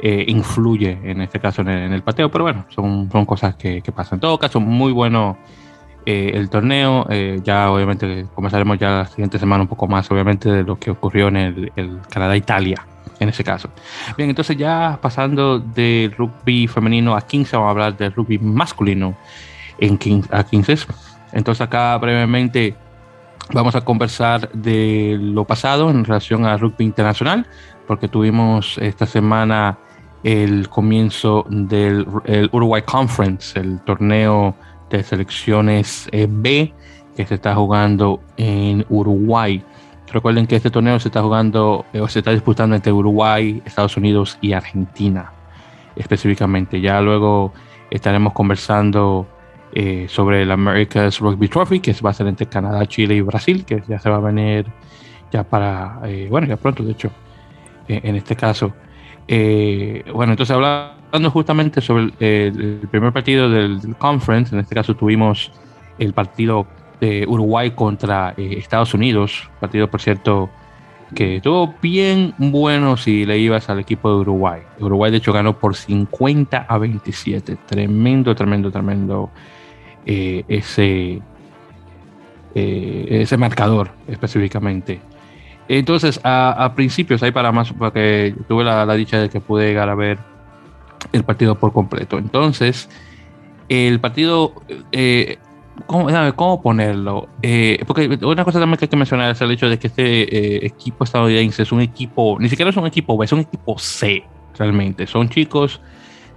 [0.00, 3.92] eh, influye en este caso en el, pateo, pero bueno, son, son cosas que, que,
[3.92, 4.16] pasan.
[4.16, 5.38] En todo caso, muy bueno
[6.06, 7.06] eh, el torneo.
[7.42, 11.28] ya obviamente comenzaremos ya la siguiente semana un poco más, obviamente, de lo que ocurrió
[11.28, 12.86] en el, el Canadá-Italia.
[13.18, 13.70] En ese caso.
[14.16, 19.16] Bien, entonces ya pasando del rugby femenino a 15, vamos a hablar del rugby masculino
[19.78, 20.76] en 15, a 15.
[21.32, 22.74] Entonces acá brevemente
[23.52, 27.46] Vamos a conversar de lo pasado en relación al rugby internacional,
[27.86, 29.78] porque tuvimos esta semana
[30.22, 32.06] el comienzo del
[32.52, 34.54] Uruguay Conference, el torneo
[34.98, 36.72] de selecciones eh, B
[37.16, 39.62] que se está jugando en Uruguay.
[40.12, 43.96] Recuerden que este torneo se está jugando eh, o se está disputando entre Uruguay, Estados
[43.96, 45.32] Unidos y Argentina
[45.96, 46.80] específicamente.
[46.80, 47.52] Ya luego
[47.90, 49.26] estaremos conversando
[49.74, 53.64] eh, sobre el America's Rugby Trophy, que va a ser entre Canadá, Chile y Brasil,
[53.64, 54.66] que ya se va a venir
[55.30, 57.10] ya para, eh, bueno, ya pronto, de hecho,
[57.88, 58.72] en este caso.
[59.28, 60.50] bueno, entonces
[61.12, 65.52] hablando justamente sobre el, primer partido del, conference, en este caso tuvimos
[65.98, 66.66] el partido
[67.00, 70.48] de Uruguay contra Estados Unidos, partido por cierto
[71.14, 74.62] que estuvo bien bueno si le ibas al equipo de Uruguay.
[74.80, 79.30] Uruguay de hecho ganó por 50 a 27, tremendo, tremendo, tremendo
[80.06, 81.20] eh, ese,
[82.54, 85.02] eh, ese marcador específicamente.
[85.68, 89.94] Entonces, a, principios, ahí para más, porque tuve la, dicha de que pude llegar a
[89.94, 90.31] ver
[91.12, 92.18] el partido por completo.
[92.18, 92.88] Entonces,
[93.68, 94.54] el partido,
[94.92, 95.38] eh,
[95.86, 97.28] ¿cómo, ¿cómo, ponerlo?
[97.86, 101.04] porque una cosa también que hay que mencionar es el hecho de que este equipo
[101.04, 104.24] estadounidense es un equipo, ni siquiera es un equipo B, es un equipo C,
[104.56, 105.06] realmente.
[105.06, 105.80] Son chicos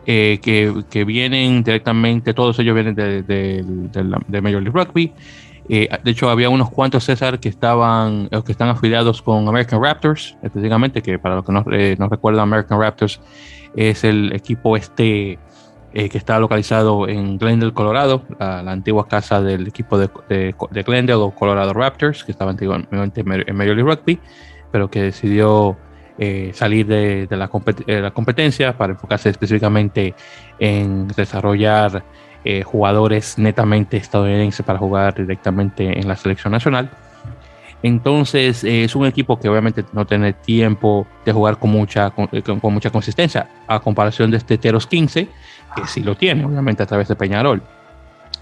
[0.07, 5.11] eh, que, vienen directamente, todos ellos vienen de, de, Major League Rugby.
[5.67, 10.37] Eh, de hecho, había unos cuantos César que estaban, que están afiliados con American Raptors,
[10.43, 13.19] específicamente, que para los que no, eh, no recuerdan, American Raptors
[13.75, 15.39] es el equipo este
[15.93, 21.31] que está localizado en Glendale, Colorado, la, antigua casa del equipo de, de, Glendale o
[21.31, 24.19] Colorado Raptors, que estaba antiguamente en Major League Rugby,
[24.73, 25.77] pero que decidió
[26.17, 30.15] eh, salir de, la, competencia para enfocarse específicamente
[30.59, 32.05] en desarrollar
[32.45, 36.91] eh, jugadores netamente estadounidenses para jugar directamente en la selección nacional.
[37.81, 42.29] Entonces eh, es un equipo que obviamente no tiene tiempo de jugar con mucha, con,
[42.71, 45.27] mucha consistencia, a comparación de este Teros 15,
[45.75, 47.61] que sí lo tiene, obviamente a través de Peñarol.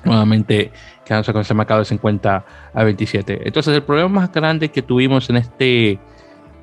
[0.03, 0.71] Nuevamente
[1.05, 3.41] quedándose con ese marcado de 50 a 27.
[3.45, 5.99] Entonces el problema más grande que tuvimos en este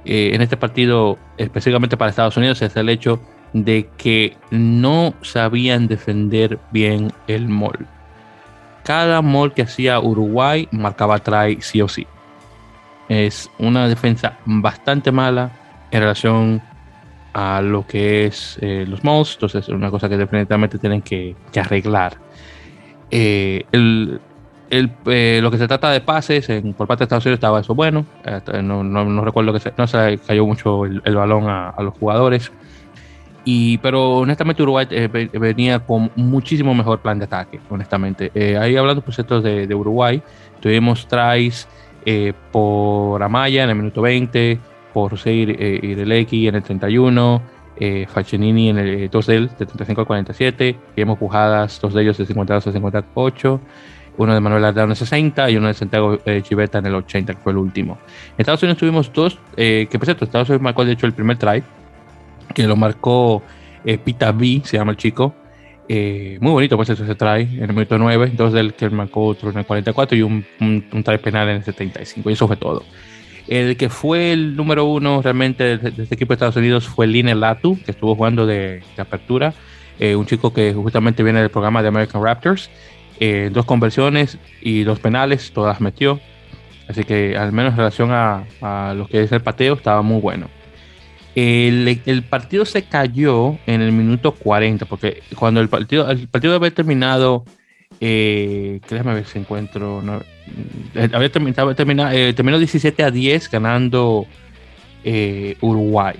[0.04, 3.20] eh, en este partido, específicamente para Estados Unidos, es el hecho
[3.52, 7.86] de que no sabían defender bien el mall.
[8.84, 12.06] Cada mall que hacía Uruguay marcaba try sí o sí.
[13.08, 15.50] Es una defensa bastante mala
[15.90, 16.62] en relación
[17.32, 19.34] a lo que es eh, los malls.
[19.34, 22.16] Entonces, es una cosa que definitivamente tienen que, arreglar.
[23.10, 24.20] Eh, el,
[24.70, 28.06] eh, lo que se trata de pases por parte de Estados Unidos estaba eso bueno.
[28.62, 32.52] no, no, recuerdo que se, no se cayó mucho el, balón a, los jugadores.
[33.44, 38.30] Y, pero honestamente Uruguay eh, venía con muchísimo mejor plan de ataque, honestamente.
[38.34, 40.22] Eh, ahí hablando por cierto de, de, Uruguay,
[40.60, 41.68] tuvimos tries
[42.50, 44.58] por Amaya en el minuto 20,
[44.92, 47.42] por Seir Ireleki en el 31,
[47.82, 52.02] eh, Faccinini en el 2 del de 35 al 47, y hemos pujadas dos de
[52.02, 53.60] ellos de 52 a 58
[54.18, 56.94] uno de Manuel Ardao en el 60 y uno de Santiago eh, Chiveta en el
[56.94, 57.96] 80, que fue el último.
[58.36, 61.14] En Estados Unidos tuvimos dos, eh, que por cierto, Estados Unidos marcó de hecho el
[61.14, 61.62] primer try,
[62.54, 63.42] que lo marcó
[63.84, 65.34] eh, Pita B, se llama el chico.
[65.88, 69.50] muy bonito, pues eso se trae en el minuto 9, dos del que marcó otro
[69.50, 72.84] en el 44 y un, un, try penal en el 75, y eso fue todo.
[73.48, 77.34] El que fue el número uno realmente de, este equipo de Estados Unidos fue Line
[77.34, 79.54] Latu, que estuvo jugando de, de apertura
[80.16, 82.70] un chico que justamente viene del programa de American Raptors.
[83.50, 86.20] dos conversiones y dos penales, todas metió.
[86.88, 90.20] Así que al menos en relación a, a lo que es el pateo, estaba muy
[90.20, 90.48] bueno.
[91.34, 96.72] El, partido se cayó en el minuto 40, porque cuando el partido, el partido había
[96.72, 97.44] terminado,
[98.00, 100.02] eh, déjame ver si encuentro,
[100.94, 101.70] eh, había terminado,
[102.10, 104.26] eh, terminó 17 a 10 ganando
[105.04, 106.16] eh, Uruguay.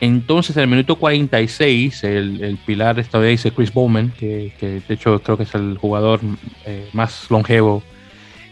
[0.00, 5.20] Entonces, en el minuto 46, el, el pilar estadounidense Chris Bowman, que, que, de hecho
[5.20, 6.20] creo que es el jugador
[6.66, 7.82] eh, más longevo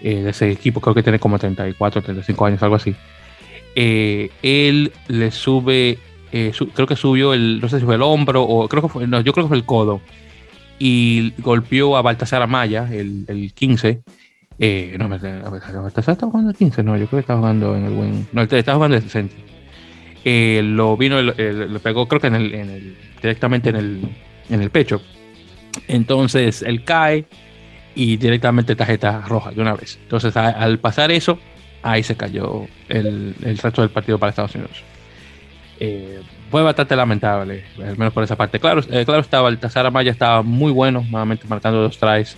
[0.00, 2.94] de ese equipo, creo que tiene como 34, 35 años, algo así
[3.74, 5.98] eh, él le sube,
[6.32, 9.06] eh, creo que subió el, no sé si fue el hombro o creo que fue,
[9.06, 10.00] no, yo creo que fue el codo
[10.78, 14.02] y golpeó a Baltasar Amaya, el, el 15.
[14.58, 17.92] Eh, no, Baltasar estaba jugando el 15, no, yo creo que estaba jugando en el
[17.92, 19.38] buen, no, estaba jugando el centro.
[20.24, 24.08] Eh, lo vino, lo pegó creo que en en el, directamente en el,
[24.48, 25.00] en el pecho.
[25.86, 27.26] Entonces él cae
[27.94, 29.98] y directamente tarjeta roja de una vez.
[30.02, 31.38] Entonces al pasar eso,
[31.82, 34.82] ahí se cayó el, el resto del partido para Estados Unidos.
[35.78, 38.58] Eh, fue bastante lamentable, al menos por esa parte.
[38.58, 42.36] Claro, eh, claro estaba, el Tazar Amaya estaba muy bueno, nuevamente marcando dos tries.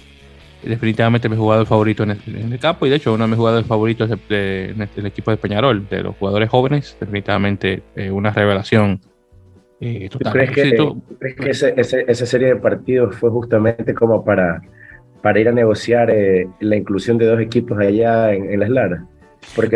[0.63, 4.09] Definitivamente mi jugador favorito en el, campo y de hecho uno de mis jugadores favoritos
[4.29, 9.01] del equipo de Peñarol, de los jugadores jóvenes, definitivamente eh, una revelación.
[9.81, 10.09] Eh.
[10.31, 14.63] ¿Crees que, ¿tú, ¿crees que ese, ese, esa serie de partidos fue justamente como para,
[15.21, 19.03] para ir a negociar eh, la inclusión de dos equipos allá en, en las Laras?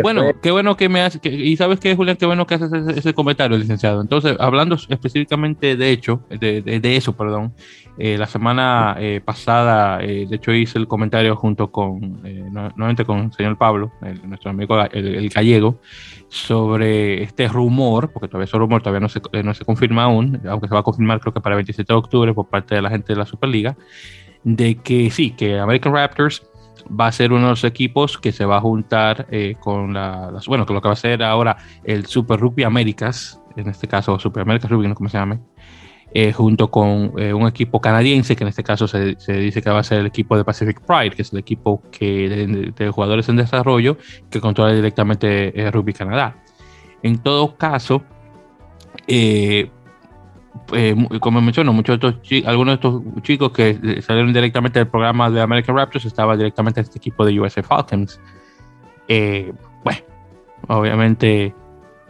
[0.01, 3.13] Bueno, qué bueno que me hace, y sabes qué, Julián, qué bueno que haces ese,
[3.13, 4.01] comentario, licenciado.
[4.01, 7.53] Entonces, hablando específicamente de hecho, de, de, eso, perdón,
[7.97, 13.19] eh, la semana eh, pasada, eh, de hecho, hice el comentario junto con, nuevamente con
[13.19, 13.91] el señor Pablo,
[14.23, 15.79] nuestro amigo el, gallego,
[16.29, 20.67] sobre este rumor, porque todavía ese rumor todavía no se, no se confirma aún, aunque
[20.67, 22.89] se va a confirmar creo que para el 27 de octubre por parte de la
[22.89, 23.77] gente de la Superliga,
[24.43, 26.43] de que sí, que American Raptors
[26.87, 30.45] va a ser uno de los equipos que se va a juntar eh, con las,
[30.47, 34.19] bueno, con lo que va a ser ahora el Super Rugby Américas, en este caso
[34.19, 35.39] Super Américas Rugby, no como se llame,
[36.13, 39.69] eh, junto con eh, un equipo canadiense, que en este caso se, se, dice que
[39.69, 42.89] va a ser el equipo de Pacific Pride, que es el equipo que, de, de
[42.89, 43.97] jugadores en desarrollo
[44.29, 46.37] que controla directamente Rugby Canadá.
[47.03, 48.03] En todo caso,
[49.07, 49.69] eh,
[50.73, 54.87] eh, como menciono, muchos de estos algunos de estos chicos que eh, salieron directamente del
[54.87, 58.19] programa de American Raptors estaban directamente en este equipo de USA Falcons.
[59.07, 59.99] Eh, bueno,
[60.67, 61.53] obviamente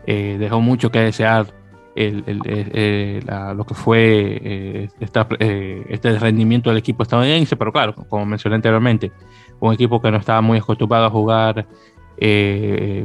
[0.05, 1.47] dejó mucho que desear
[1.95, 9.11] lo que fue este rendimiento del equipo estadounidense, pero claro, como mencioné anteriormente,
[9.59, 11.67] un equipo que no estaba muy acostumbrado a jugar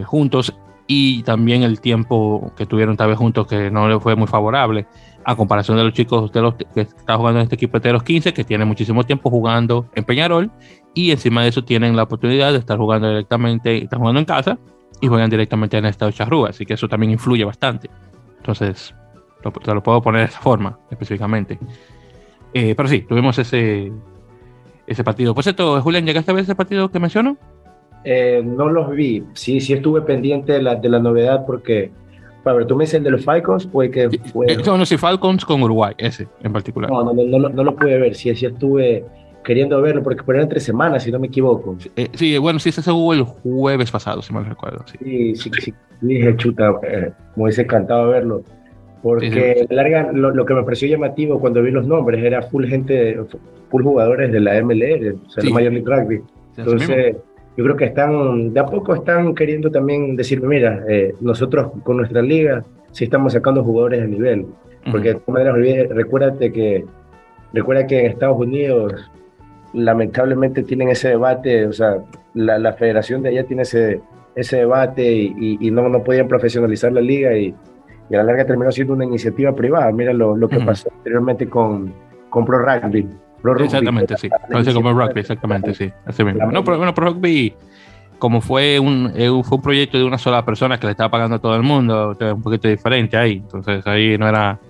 [0.05, 0.55] juntos
[0.87, 4.87] y también el tiempo que tuvieron tal vez juntos que no le fue muy favorable
[5.24, 8.02] a comparación de los chicos de los que están jugando en este equipo de los
[8.02, 10.50] 15, que tienen muchísimo tiempo jugando en Peñarol,
[10.94, 14.58] y encima de eso tienen la oportunidad de estar jugando directamente, están jugando en casa
[15.00, 17.90] y juegan directamente en el estado de Charrúa, así que eso también influye bastante.
[18.38, 18.94] Entonces,
[19.64, 21.58] te lo puedo poner de esa forma específicamente.
[22.54, 23.92] Eh, pero sí, tuvimos ese,
[24.87, 25.35] ese partido.
[25.35, 27.37] Por cierto, Julián, ¿llegaste a ver ese partido que menciono?
[28.04, 31.92] Eh, no los vi, sí, sí estuve pendiente de la, de la novedad porque
[32.44, 34.57] ver, ¿tú me dices el de los Falcons o el que fue?
[34.66, 36.90] No, no, sí, Falcons con Uruguay, ese en particular.
[36.90, 39.05] No, no, no, no, no lo pude ver, sí, sí estuve
[39.44, 41.76] queriendo verlo, porque fueron entre semanas, si no me equivoco.
[41.96, 44.85] Eh, sí, bueno, sí, ese se jugó el jueves pasado, si mal recuerdo.
[44.87, 48.42] Sí, sí, sí, sí dije, chuta, eh, me hubiese encantado verlo.
[49.02, 49.74] Porque sí, sí.
[49.74, 53.18] larga, lo, lo, que me pareció llamativo cuando vi los nombres era full gente,
[53.68, 55.48] full jugadores de la MLR, o sea, sí.
[55.48, 56.20] la Major League Rugby.
[56.57, 57.16] Entonces,
[57.57, 61.99] yo creo que están, de a poco están queriendo también decirme, mira, eh, nosotros con
[61.99, 64.47] nuestra liga sí estamos sacando jugadores de nivel.
[64.91, 66.85] Porque de todas maneras, recuérdate que,
[67.53, 69.11] recuerda que en Estados Unidos
[69.75, 71.99] lamentablemente tienen ese debate, o sea,
[72.35, 74.01] la, la federación de allá tiene ese,
[74.35, 77.55] ese debate y, y, y, no, no podían profesionalizar la liga y,
[78.11, 79.93] y, a la larga terminó siendo una iniciativa privada.
[79.93, 80.67] Mira lo, lo que uh -huh.
[80.67, 81.93] pasó anteriormente con,
[82.29, 83.09] con Pro Rugby
[83.42, 83.66] Pro Rugby.
[83.66, 84.31] Exactamente, sí.
[84.50, 85.90] Parece como Rugby, exactamente, sí.
[86.07, 86.50] Así mismo.
[86.50, 87.52] No, pero bueno, Pro Rugby,
[88.18, 91.37] como fue un, eh, fue un proyecto de una sola persona que le estaba pagando
[91.37, 93.33] a todo el mundo, un poquito diferente ahí.
[93.33, 94.61] Entonces ahí no era.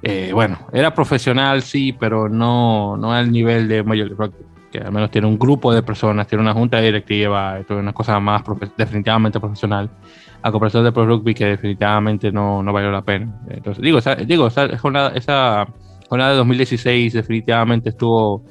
[0.00, 4.78] Eh, bueno, era profesional, sí, pero no, no al nivel de Major League Rugby, que
[4.78, 8.18] al menos tiene un grupo de personas, tiene una junta directiva, esto es una cosa
[8.18, 9.88] más profe definitivamente profesional,
[10.42, 13.32] a comparación de Pro Rugby, que definitivamente no, no valió la pena.
[13.48, 14.66] Entonces, digo, esa, digo esa,
[15.14, 15.68] esa
[16.12, 18.44] jornada de 2016 definitivamente estuvo,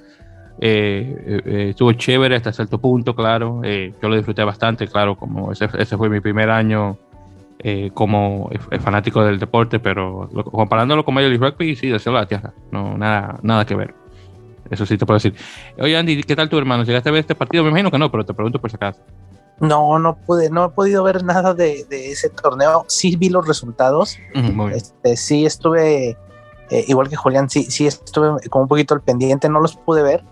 [0.60, 3.62] eh, eh, estuvo chévere hasta cierto punto, claro.
[3.64, 6.98] Eh, yo lo disfruté bastante, claro, como ese, ese, fue mi primer año
[7.60, 12.52] eh, como fanático del deporte, pero comparándolo con Major League Rugby, sí, deseo la tierra.
[12.72, 13.94] No, nada, nada que ver.
[14.72, 15.36] Eso sí te puedo decir.
[15.78, 16.84] Oye, Andy, ¿qué tal tu hermano?
[16.84, 17.64] ¿Llegaste a ver este partido?
[17.64, 19.02] Me imagino que no, pero te pregunto por si acaso.
[19.60, 22.86] No, no pude, no he podido ver nada de, ese torneo.
[22.88, 24.18] Sí vi los resultados.
[24.74, 26.18] Este, sí estuve,
[26.72, 30.02] eh, igual que Julián, sí, sí estuve como un poquito al pendiente, no los pude
[30.02, 30.24] ver,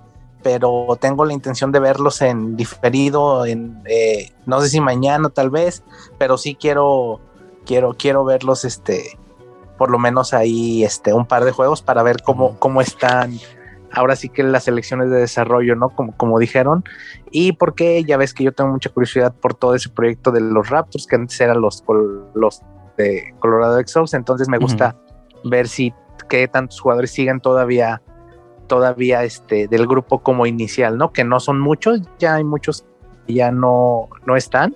[0.42, 5.50] pero tengo la intención de verlos en diferido, en eh, no sé si mañana tal
[5.50, 5.84] vez,
[6.18, 7.20] pero sí quiero,
[7.66, 9.20] quiero, quiero verlos, este,
[9.78, 13.38] por lo menos ahí, este, un par de juegos para ver cómo, cómo están
[13.92, 15.90] ahora sí que las elecciones de desarrollo, ¿no?
[15.90, 16.84] Como, como dijeron.
[17.32, 20.70] Y porque ya ves que yo tengo mucha curiosidad por todo ese proyecto de los
[20.70, 21.84] Raptors, que antes eran los,
[22.34, 22.62] los
[22.98, 24.14] de Colorado Exos.
[24.14, 24.96] Entonces me gusta
[25.44, 25.94] ver si
[26.30, 28.02] qué tantos jugadores siguen todavía,
[28.68, 31.12] todavía este, del grupo como inicial, ¿no?
[31.12, 32.86] Que no son muchos, ya hay muchos
[33.28, 34.76] que ya no, no están.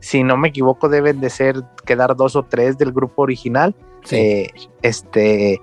[0.00, 3.74] Si no me equivoco, deben de ser quedar dos o tres del grupo original.
[4.10, 4.48] Eh,
[4.82, 5.62] este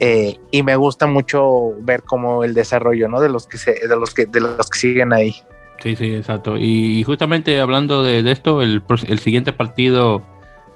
[0.00, 3.20] eh, y me gusta mucho ver como el desarrollo, ¿no?
[3.20, 5.34] De los que se, de los que, de los que siguen ahí.
[5.80, 6.56] Sí, sí, exacto.
[6.56, 10.22] Y, justamente hablando de, esto, el, el, siguiente partido,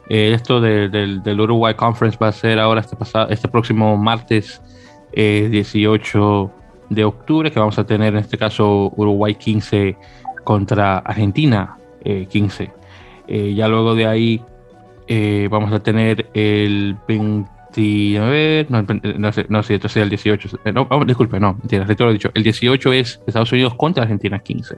[0.09, 4.63] eh, esto del, Uruguay Conference va a ser ahora este, pasado, este próximo martes
[5.13, 9.97] 18 eh, de octubre, que vamos a tener en este caso Uruguay 15
[10.45, 12.73] contra Argentina 15.
[13.55, 14.43] ya luego de ahí
[15.51, 20.09] vamos a tener el 20 a ver, no, no, sé, no sé, esto es el
[20.09, 20.61] 18.
[20.65, 22.31] Eh, no, oh, disculpe, no, mentira, lo dicho.
[22.35, 24.77] El 18 es Estados Unidos contra Argentina 15.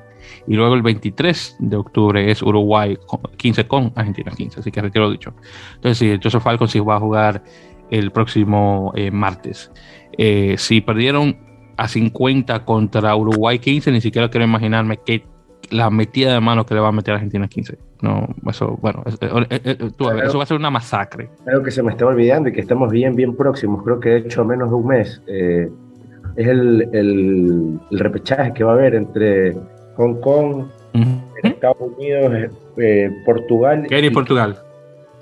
[0.48, 2.98] Y luego el 23 de octubre es Uruguay
[3.36, 4.60] 15 con Argentina 15.
[4.60, 5.34] Así que retiro lo dicho.
[5.76, 7.42] Entonces, sí, entonces Falcon sí va a jugar
[7.90, 9.70] el próximo eh, martes.
[10.18, 11.36] Eh, si perdieron
[11.76, 15.24] a 50 contra Uruguay 15, ni siquiera quiero imaginarme qué
[15.70, 17.78] la metida de mano que le va a meter a Argentina 15.
[18.02, 19.90] No, eso, bueno, eh, eh, eh,
[20.24, 21.28] eso va a ser una masacre.
[21.46, 24.18] Algo que se me está olvidando y que estamos bien, bien próximos, creo que de
[24.18, 29.54] hecho menos de un mes, es el, el, repechaje que va a haber entre
[29.96, 30.64] Hong Kong,
[31.42, 32.50] Estados Unidos,
[33.24, 33.86] Portugal.
[33.88, 34.58] Kenia y Portugal.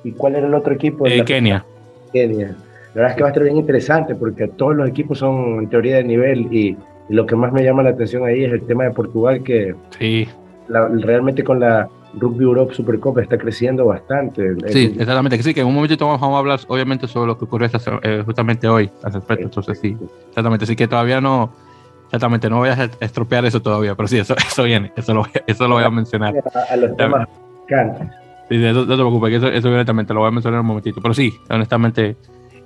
[0.05, 1.05] ¿Y cuál era el otro equipo?
[1.05, 1.65] Kenia.
[2.13, 2.55] Kenia.
[2.95, 5.69] La verdad es que va a estar bien interesante porque todos los equipos son en
[5.69, 6.77] teoría de nivel y
[7.09, 10.29] lo que más me llama la atención ahí es el tema de Portugal, que sí.
[10.69, 14.55] Realmente con la Rugby Europe Supercopa está creciendo bastante.
[14.69, 15.43] Sí, exactamente.
[15.43, 17.69] Sí, que en un momentito vamos a hablar obviamente sobre lo que ocurrió
[18.03, 19.45] eh, justamente hoy al respecto.
[19.45, 19.97] Entonces sí,
[20.29, 20.65] exactamente.
[20.65, 21.53] Así que todavía no,
[22.07, 25.69] exactamente, no voy a estropear eso todavía, pero sí, eso, eso viene, eso lo, eso
[25.69, 26.35] lo voy a mencionar.
[26.71, 27.29] A, los temas
[28.49, 31.03] Sí, no, te preocupes, que eso, eso evidentemente lo voy a mencionar en un momentito.
[31.03, 32.17] Pero sí, honestamente,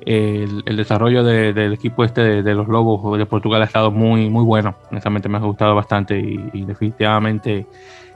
[0.07, 4.75] el, desarrollo del equipo este de, los Lobos de Portugal ha estado muy, muy bueno.
[4.91, 7.67] Honestamente me ha gustado bastante y, definitivamente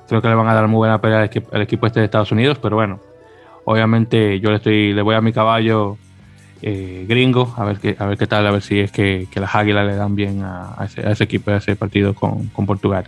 [0.09, 2.59] creo que le van a dar muy buena pelea al, equipo este de Estados Unidos,
[2.62, 3.01] pero bueno,
[3.64, 5.99] obviamente yo le estoy le voy a mi caballo
[6.62, 9.55] eh, gringo a ver qué a ver qué tal a ver si es que, las
[9.55, 13.05] águilas le dan bien a, ese, equipo a ese partido con, con, Portugal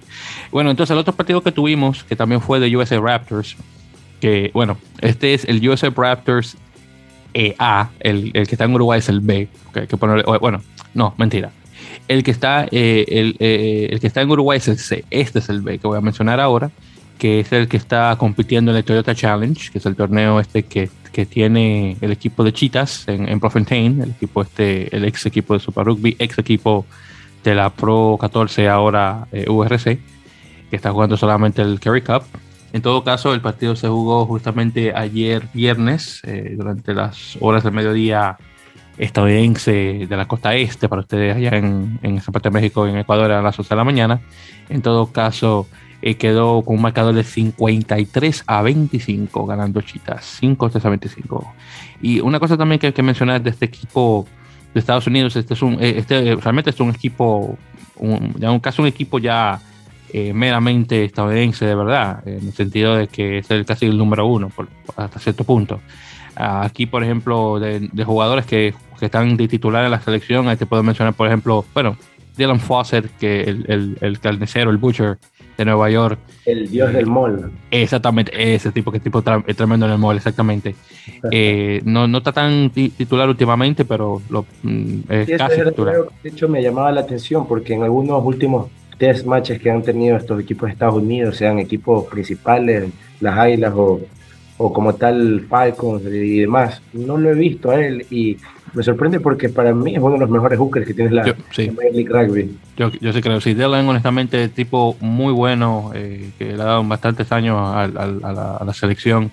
[0.51, 3.57] bueno entonces el otro partido que tuvimos que también fue de USA Raptors
[4.21, 6.59] que bueno este es el USA Raptors
[7.35, 9.49] e A, el, que está en Uruguay es el B.
[9.73, 10.62] Que que bueno,
[10.95, 11.53] no, mentira.
[12.09, 13.05] El que, está, eh,
[13.38, 15.05] eh, el, que está en Uruguay es el C.
[15.11, 16.71] Este es el B que voy a mencionar ahora,
[17.19, 20.62] que es el que está compitiendo en el Toyota Challenge, que es el torneo este
[20.62, 25.27] que, que tiene el equipo de Chitas en, en Profentain, el equipo este, el ex
[25.27, 26.87] equipo de Super Rugby, ex equipo
[27.45, 32.23] de la Pro 14 ahora eh, URC, que está jugando solamente el Kerry Cup.
[32.73, 37.73] En todo caso, el partido se jugó justamente ayer viernes, eh, durante las horas del
[37.73, 38.37] mediodía
[38.99, 43.31] estadounidense de la costa este, para ustedes allá en, en parte de México, en Ecuador,
[43.31, 44.21] a las 11 de la mañana.
[44.69, 45.67] En todo caso,
[46.01, 51.55] eh, quedó con un marcador de 53 a 25, ganando Chitas, 5 a 25.
[52.01, 54.27] Y una cosa también que hay que mencionar de este equipo
[54.73, 57.59] de Estados Unidos, este es un, eh, este realmente es un equipo,
[57.97, 59.61] un, ya un caso un equipo ya
[60.12, 64.27] eh, meramente estadounidense de verdad, en el sentido de que es el, casi el número
[64.27, 64.51] uno
[64.97, 65.81] hasta cierto punto.
[66.35, 70.66] Aquí, por ejemplo, de, jugadores que, que, están de titular en la selección, ahí te
[70.66, 71.97] puedo mencionar, por ejemplo, bueno,
[72.37, 75.18] Dylan Fawcett, que el, el, el carnicero, el butcher
[75.59, 76.21] de Nueva York.
[76.47, 77.51] El dios del mall.
[77.70, 80.76] Exactamente, ese tipo, que tipo tremendo en el mall, exactamente.
[81.33, 85.97] Eh, no, no está tan titular últimamente, pero lo, mm, es casi titular.
[86.22, 88.68] De hecho, me llamaba la atención porque en algunos últimos
[88.99, 92.90] test matches que han tenido estos equipos de Estados Unidos, sean equipos principales,
[93.20, 94.01] las Águilas o,
[94.59, 98.36] o como tal Falcons y demás, no lo he visto a él y
[98.74, 101.34] me sorprende porque para mí es uno de los mejores hookers que tiene la, yo,
[101.57, 102.59] League Rugby.
[102.76, 106.84] Yo, yo sí creo, sí, Dylan honestamente tipo muy bueno, eh, que le ha dado
[106.84, 109.30] bastantes años a, la, selección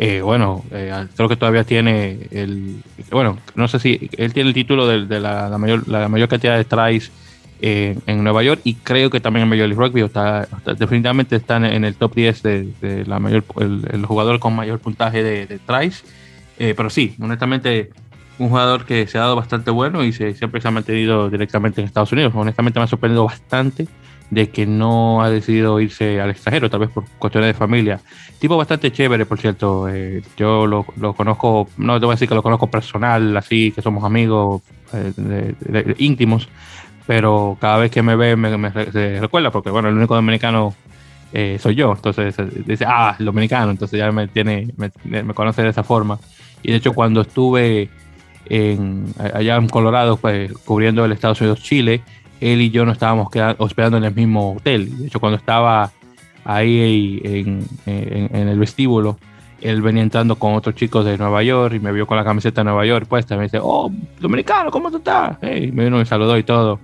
[0.00, 2.84] Eh, bueno, eh, creo que todavía tiene el.
[3.10, 4.08] Bueno, no sé si.
[4.16, 7.10] Él tiene el título de, la, mayor, la mayor cantidad de tries
[7.60, 10.46] en Nueva York y creo que también en Major League Rugby está,
[10.78, 15.58] definitivamente está en, el top 10 de, la mayor, el, jugador con mayor puntaje de,
[15.66, 16.04] tries.
[16.56, 17.90] pero sí, honestamente,
[18.38, 21.80] un jugador que se ha dado bastante bueno y se, siempre se ha mantenido directamente
[21.80, 22.32] en Estados Unidos.
[22.34, 23.88] Honestamente, me ha sorprendido bastante
[24.30, 28.00] de que no ha decidido irse al extranjero, tal vez por cuestiones de familia.
[28.38, 29.88] Tipo bastante chévere, por cierto.
[29.88, 30.84] Eh, yo lo,
[31.14, 35.94] conozco, no te voy a decir que lo conozco personal, así que somos amigos eh,
[35.98, 36.48] íntimos,
[37.08, 38.68] pero cada vez que me ve me,
[39.18, 40.74] recuerda, porque bueno, el único dominicano
[41.32, 42.36] eh, soy yo, entonces
[42.66, 46.18] dice, ah, el dominicano, entonces ya me, tiene, me, conoce de esa forma.
[46.62, 47.88] Y de hecho cuando estuve
[48.44, 52.02] en, allá en Colorado, pues, cubriendo el Estados Unidos-Chile,
[52.42, 54.98] él y yo no estábamos hospedando en el mismo hotel.
[54.98, 55.90] De hecho, cuando estaba
[56.44, 59.16] ahí en, el vestíbulo,
[59.62, 62.60] él venía entrando con otros chicos de Nueva York y me vio con la camiseta
[62.60, 63.34] de Nueva York puesta.
[63.34, 63.90] Me dice, oh,
[64.20, 65.38] dominicano, ¿cómo tú estás?
[65.42, 66.78] Y me vino me saludó y todo.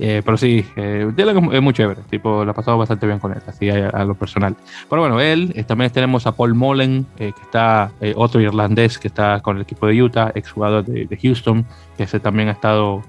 [0.00, 2.02] Eh, pero sí, eh, es muy chévere.
[2.08, 4.56] Tipo, lo ha pasado bastante bien con él, así a, lo personal.
[4.88, 9.40] Pero bueno, él, eh, también tenemos a Paul Mullen, que está, otro irlandés que está
[9.40, 13.02] con el equipo de Utah, exjugador de, de Houston, que ese también ha estado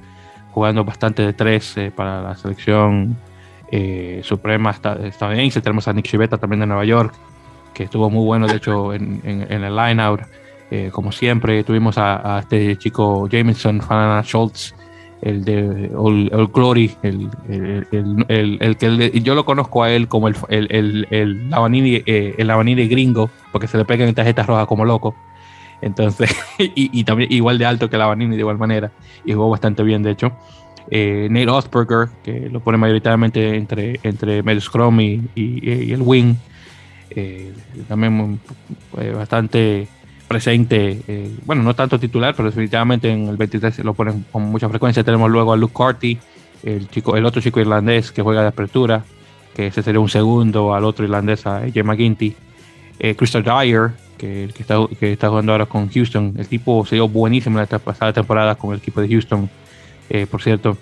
[0.52, 3.18] jugando bastante de tres eh, para la selección
[3.72, 5.62] eh, suprema estadounidense.
[5.62, 7.14] Tenemos a Nick Chivetta también de Nueva York,
[7.74, 10.22] que estuvo muy bueno, de hecho, en, en, el line-out.
[10.72, 14.76] Eh, como siempre, tuvimos a, este chico Jameson, Fanana Schultz,
[15.22, 18.26] el de Old, Glory, el, el,
[18.60, 23.68] el, que yo lo conozco a él como el, el, el, Lavanini, el gringo, porque
[23.68, 25.16] se le pegan tarjetas rojas como loco.
[25.82, 28.92] Entonces, y, también igual de alto que la Vanini de igual manera,
[29.26, 30.32] y jugó bastante bien, de hecho.
[30.92, 36.36] Eh, Nate Osberger, que lo pone mayoritariamente entre, entre scrum y, el wing,
[37.12, 37.54] eh,
[37.88, 38.40] también
[38.98, 39.88] eh, bastante
[40.30, 41.02] presente,
[41.44, 45.04] bueno, no tanto titular, pero definitivamente en el 23 lo ponen con mucha frecuencia.
[45.04, 46.18] Tenemos luego a Luke Carty,
[46.64, 49.04] el, chico, el otro chico irlandés que juega de apertura,
[49.54, 52.36] que ese sería un segundo al otro irlandés, a Jay McGinty.
[53.18, 56.36] Crystal Dyer, que, que, está, que está jugando ahora con Houston.
[56.38, 59.50] El tipo se dio buenísimo la pasada temporada con el equipo de Houston,
[60.10, 60.78] eh, por cierto.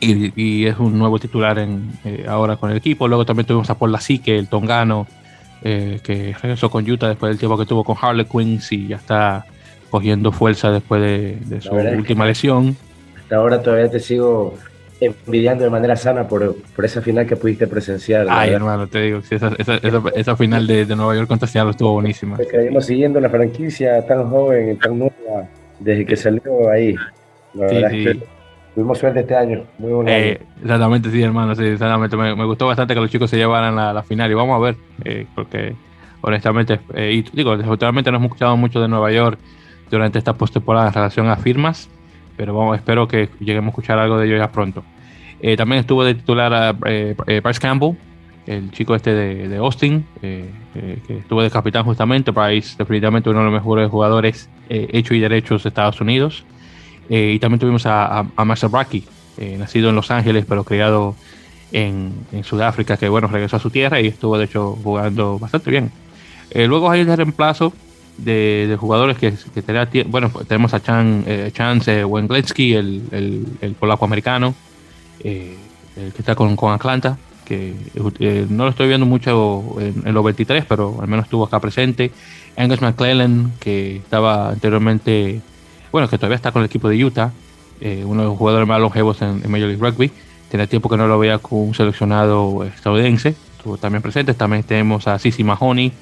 [0.00, 3.08] Y, es un nuevo titular en, eh, ahora con el equipo.
[3.08, 5.06] Luego también tuvimos a Paul Lassique, el tongano,
[5.62, 9.44] eh, que regresó con Utah después del tiempo que tuvo con Harlequins y ya está
[9.90, 12.76] cogiendo fuerza después de, su última lesión.
[13.16, 14.54] Hasta ahora todavía te sigo
[15.00, 18.26] envidiando de manera sana por, por esa final que pudiste presenciar.
[18.28, 19.76] Ay, hermano, te digo, esa, esa,
[20.14, 22.36] esa, final de, de, Nueva York contra Seattle estuvo buenísima.
[22.36, 25.48] Porque siguiendo la franquicia tan joven, tan nueva,
[25.78, 26.96] desde que salió ahí.
[27.54, 28.22] sí, sí.
[28.78, 30.10] Tuvimos suerte este año, muy bueno.
[30.10, 32.16] Eh, exactamente, sí, hermano, sí, exactamente.
[32.16, 34.64] Me, me, gustó bastante que los chicos se llevaran la, la final y vamos a
[34.64, 35.74] ver, eh, porque
[36.20, 39.38] honestamente, eh, y digo, desafortunadamente no hemos escuchado mucho de Nueva York
[39.90, 41.88] durante esta postemporada en relación a firmas
[42.38, 44.84] pero vamos, espero que lleguemos a escuchar algo de ellos ya pronto.
[45.40, 47.96] Eh, también estuvo de titular a eh, eh, Bryce Campbell,
[48.46, 50.48] el chico este de, de Austin, que
[51.08, 52.30] estuvo de capitán justamente.
[52.30, 56.46] Bryce, definitivamente uno de los mejores jugadores hechos y derechos de Estados Unidos.
[57.08, 59.04] Y también tuvimos a, a, Marcel Bracky,
[59.56, 61.14] nacido en Los Ángeles, pero criado
[61.72, 65.70] en, en, Sudáfrica, que bueno, regresó a su tierra y estuvo de hecho jugando bastante
[65.70, 65.90] bien.
[66.54, 67.72] luego hay el reemplazo
[68.18, 69.32] de, jugadores que,
[70.06, 74.54] bueno, pues tenemos a Chan, eh, Chance Węglewski, el, el, polaco americano,
[75.20, 75.56] eh,
[75.96, 77.74] el que está con, con Atlanta, que
[78.18, 82.10] eh, no lo estoy viendo mucho en, los 23, pero al menos estuvo acá presente.
[82.56, 85.40] Angus McClellan, que estaba anteriormente,
[85.92, 87.32] bueno, que todavía está con el equipo de Utah,
[87.80, 90.10] uno de los jugadores más longevos en, Major League Rugby.
[90.50, 94.34] Tenía tiempo que no lo veía con un seleccionado estadounidense, estuvo también presente.
[94.34, 95.92] También tenemos a Sisi Mahoney,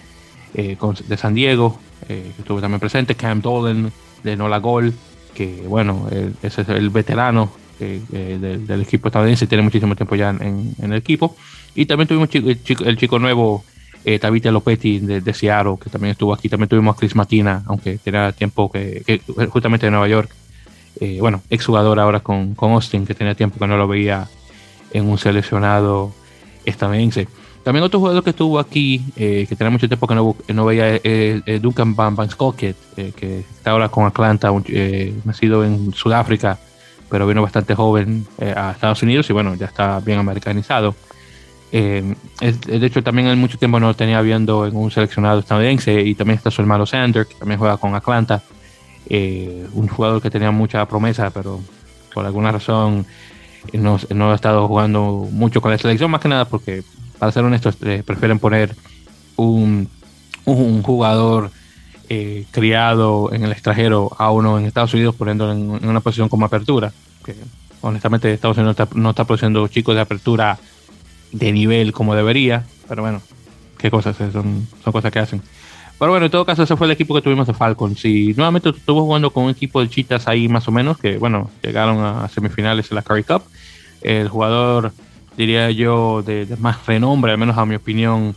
[0.55, 1.79] de San Diego,
[2.09, 4.95] eh, que estuvo también presente, Cam Dolan de Nola Gol,
[5.35, 6.09] que bueno,
[6.43, 11.37] ese es el veterano del, equipo estadounidense, tiene muchísimo tiempo ya en, el equipo.
[11.75, 13.65] Y también tuvimos el, chico, el chico nuevo,
[14.07, 16.49] eh, Tavita Lopetti de, de, Seattle, que también estuvo aquí.
[16.49, 20.31] También tuvimos a Chris Matina, aunque tenía tiempo que, justamente de Nueva York.
[21.01, 24.29] Eh, bueno, exjugador ahora con, con Austin, que tenía tiempo que no lo veía
[24.93, 26.15] en un seleccionado
[26.65, 27.29] estadounidense.
[27.67, 30.95] También otro jugador que estuvo aquí, eh, que tenía mucho tiempo que no, no veía,
[30.95, 34.53] eh, eh, Duncan Van, Van que está ahora con Atlanta,
[35.25, 36.61] nacido en Sudáfrica,
[37.11, 40.95] pero vino bastante joven a Estados Unidos y bueno, ya está bien americanizado.
[41.81, 46.15] De hecho, también en mucho tiempo no lo tenía viendo en un seleccionado estadounidense y
[46.15, 48.43] también está su hermano Sander, que también juega con Atlanta.
[49.11, 51.61] un jugador que tenía mucha promesa, pero
[52.15, 53.07] por alguna razón
[53.73, 56.83] no, no, ha estado jugando mucho con la selección, más que nada porque
[57.19, 58.75] para ser honestos, eh, prefieren poner
[59.37, 59.89] un,
[60.45, 61.51] un jugador
[62.09, 66.47] eh, criado en el extranjero a uno en Estados Unidos poniéndolo en, una posición como
[66.47, 66.93] apertura.
[67.25, 67.35] Que
[67.81, 70.59] honestamente Estados Unidos no está, produciendo chicos de apertura
[71.37, 73.21] de nivel como debería, pero bueno,
[73.79, 75.43] qué cosas, son, son cosas que hacen.
[75.99, 78.05] Pero bueno, en todo caso, ese fue el equipo que tuvimos de Falcons.
[78.05, 81.51] Y nuevamente estuvo jugando con un equipo de chitas ahí más o menos, que bueno,
[81.63, 83.43] llegaron a semifinales en la Curry Cup.
[84.03, 84.93] El jugador,
[85.37, 88.37] diría yo, de, más renombre, al menos a mi opinión,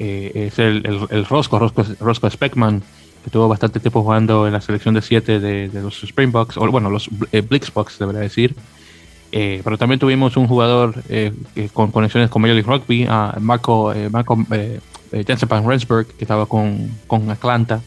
[0.00, 1.60] eh, es el, el, Rosco,
[2.00, 2.82] Rosco, Speckman,
[3.24, 6.90] que tuvo bastante tiempo jugando en la selección de 7 de, los Springboks, o bueno,
[6.90, 8.56] los eh, Blixboks, debería decir.
[9.38, 10.94] Eh, pero también tuvimos un jugador
[11.74, 14.38] con conexiones con Major League Rugby, a Marco, Marco
[15.12, 17.80] eh, Jensen Van Rensburg, que estaba con, con Atlanta,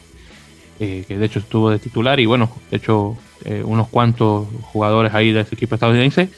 [0.80, 5.14] eh, que de hecho estuvo de titular, y bueno, de hecho, eh, unos cuantos jugadores
[5.14, 6.30] ahí de ese equipo estadounidense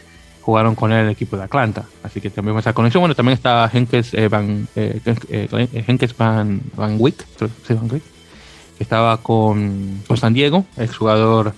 [0.42, 1.86] jugaron con él el equipo de Atlanta.
[2.02, 3.02] Así que también esa conexión.
[3.02, 10.66] Bueno, también está Henkes Van, Henkes Van, Van Wick, que estaba con, con San Diego,
[10.78, 11.54] exjugador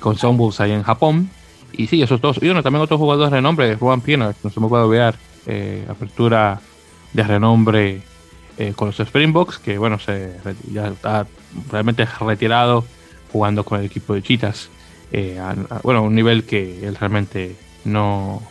[0.00, 1.30] con Sunwolves ahí en Japón.
[1.72, 2.38] Y sí, esos dos.
[2.42, 5.14] Y bueno, también otros jugadores de renombre, Juan Pienaar, no se me puede olvidar,
[5.88, 6.60] apertura
[7.12, 8.02] de renombre
[8.60, 10.36] eh, con los Springboks, que bueno, se,
[10.70, 11.26] ya está
[11.70, 12.84] realmente retirado
[13.32, 14.68] jugando con el equipo de Chitas.
[15.12, 15.40] Eh,
[15.82, 17.56] bueno, un nivel que él realmente
[17.86, 18.42] no.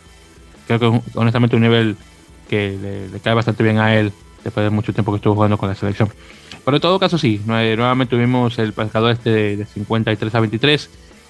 [0.65, 1.95] Creo que honestamente un nivel
[2.49, 4.11] que le, cae bastante bien a él
[4.43, 6.09] después de mucho tiempo que estuvo jugando con la selección.
[6.65, 10.89] Pero en todo caso, sí, nuevamente tuvimos el marcador este de, 53 a 23.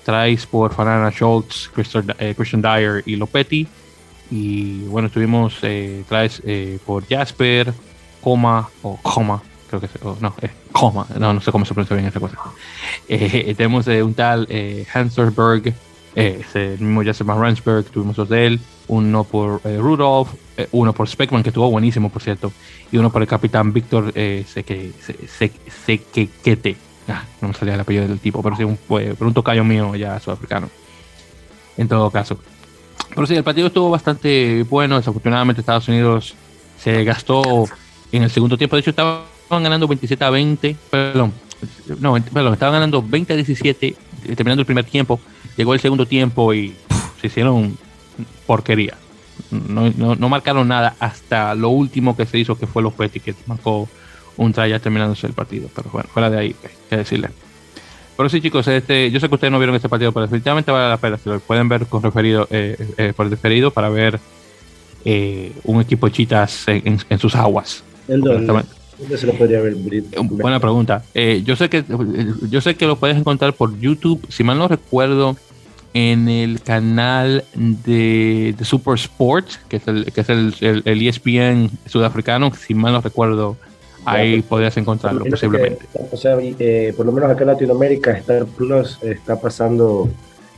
[0.10, 1.70] Traes por Fanana Schultz,
[2.18, 3.68] eh, Christian, Dyer y Lopetti.
[4.32, 6.42] Y bueno, tuvimos eh, traes
[6.84, 7.72] por Jasper,
[8.22, 11.96] coma o coma, creo que es, no, es coma, no, no sé cómo se pronuncia
[11.96, 12.38] bien esa cosa.
[13.12, 15.74] Eh, tenemos eh, un tal eh, Hanserberg,
[16.16, 20.30] eh, el mismo Joseph Ransberg, tuvimos dos de él, uno por eh, Rudolph,
[20.72, 22.52] uno por Speckman, que estuvo buenísimo, por cierto,
[22.92, 24.14] y uno por el capitán Víctor
[25.86, 26.78] Sequete.
[27.42, 30.20] No me salía el apellido del tipo, pero sí, un, por un tocayo mío ya
[30.20, 30.70] sudafricano.
[31.78, 32.40] En todo caso.
[33.10, 34.98] Pero sí, el partido estuvo bastante bueno.
[34.98, 36.36] Desafortunadamente, Estados Unidos
[36.78, 37.66] se gastó
[38.12, 38.76] en el segundo tiempo.
[38.76, 41.34] De hecho, estaban ganando 27 a 20, perdón,
[42.00, 43.96] no, perdón, estaban ganando 20 a 17, eh,
[44.36, 45.20] terminando el primer tiempo.
[45.58, 46.76] Llegó el segundo tiempo y
[47.20, 47.78] se hicieron
[48.46, 48.96] porquería.
[49.52, 53.88] No, no, marcaron nada hasta lo último que se hizo, que fue los Petty, marcó
[54.40, 55.70] un try ya terminándose el partido.
[55.76, 56.56] Pero bueno, fuera de ahí,
[56.90, 57.30] qué decirle.
[58.18, 60.90] Pero sí, chicos, este, yo sé que ustedes no vieron este partido, pero definitivamente vale
[60.90, 61.18] la pena.
[61.18, 64.20] Si lo pueden ver con referido, eh, eh, por referido para ver
[65.64, 67.84] un equipo de chitas en sus aguas.
[68.08, 68.64] ¿Dónde?
[69.18, 69.76] se lo podría ver?
[70.22, 71.04] Buena pregunta.
[71.14, 71.84] Eh, yo sé que
[72.50, 75.38] yo sé que lo puedes encontrar por YouTube, si mal no recuerdo,
[75.94, 82.52] en el canal de, Super Sport, que es el, que es el, ESPN e sudafricano,
[82.54, 83.58] si mal no recuerdo,
[84.12, 85.86] ahí podrías encontrarlo posiblemente.
[86.12, 90.10] o sea, eh, por lo menos acá en Latinoamérica, Star Plus está pasando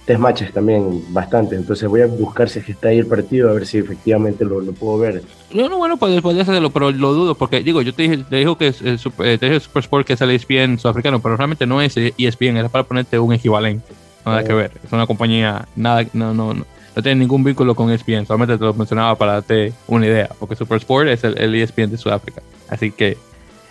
[0.06, 1.56] test matches también bastante.
[1.56, 4.46] Entonces voy a buscar si es que está ahí el partido, a ver si efectivamente
[4.46, 5.24] lo, puedo ver.
[5.54, 8.38] No, no, bueno, pues podrías hacerlo, pero lo dudo, porque digo, yo te dije, te
[8.38, 11.22] digo que es el Super, eh, te dije Super Sport que es el ESPN sudafricano,
[11.22, 13.94] pero realmente no es ESPN, era para ponerte un equivalente.
[14.26, 17.90] Nada que ver, es una compañía, nada, no, no, no, no tiene ningún vínculo con
[17.90, 21.56] ESPN, solamente te lo mencionaba para darte una idea, porque Super Sport es el, el
[21.56, 22.42] ESPN de Sudáfrica.
[22.70, 23.18] Así que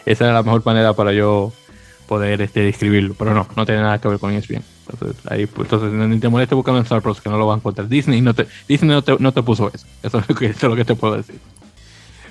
[0.07, 1.53] esa era la mejor manera para yo
[2.07, 4.64] poder este, describirlo, pero no, no tiene nada que ver con ESPN.
[4.90, 7.61] Entonces, ahí, pues, entonces, ni te moleste buscando en Star que no lo van a
[7.61, 7.88] encontrar.
[7.88, 9.86] Disney no te, Disney no te, no te puso eso.
[10.03, 11.38] Eso es, lo que, eso es lo que te puedo decir.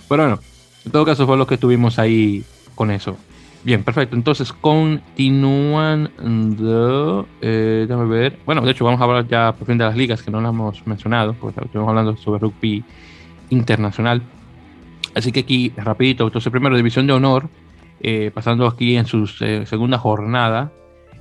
[0.10, 0.40] Pero bueno,
[0.86, 2.44] en todo caso fue lo que tuvimos ahí
[2.76, 3.16] con eso.
[3.64, 4.16] Bien, perfecto.
[4.16, 6.10] Entonces, continuando.
[7.42, 8.40] Eh, déjame ver.
[8.46, 10.52] Bueno, de hecho, vamos a hablar ya por fin de las ligas que no las
[10.52, 12.84] hemos mencionado, porque estuvimos hablando sobre rugby
[13.50, 14.22] internacional.
[15.16, 17.50] Así que aquí, rapidito, entonces primero División de Honor,
[18.02, 20.72] eh, pasando aquí en su eh, segunda jornada.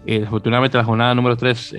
[0.07, 1.75] Eh, desafortunadamente la jornada número 3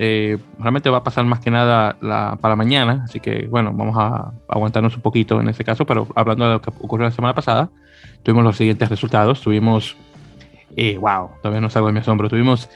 [0.58, 4.32] realmente va a pasar más que nada la, para mañana, así que bueno, vamos a
[4.46, 7.70] aguantarnos un poquito en ese caso, pero hablando de lo que ocurrió la semana pasada,
[8.22, 9.40] tuvimos los siguientes resultados.
[9.40, 9.96] Tuvimos,
[11.00, 12.68] wow, todavía no salgo de mi asombro, tuvimos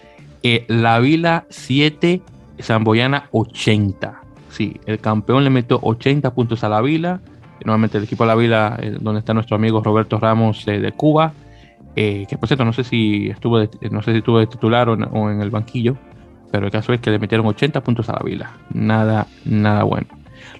[0.66, 2.22] La Vila 7,
[2.60, 4.20] Zamboyana 80.
[4.48, 7.20] Sí, el campeón le metió 80 puntos a La Vila.
[7.64, 11.32] Nuevamente el equipo de La Vila, donde está nuestro amigo Roberto Ramos de Cuba,
[11.96, 14.88] eh, que por cierto no sé si estuvo de, no sé si estuvo de titular
[14.88, 15.96] o, en el banquillo,
[16.50, 20.08] pero el caso es que le metieron 80 puntos a la Vila, nada, nada bueno.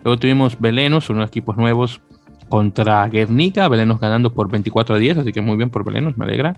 [0.04, 2.00] Luego tuvimos Belenos, unos equipos nuevos
[2.48, 6.24] contra Guernica, Belenos ganando por 24 a 10, así que muy bien por Belenos, me
[6.24, 6.54] alegra.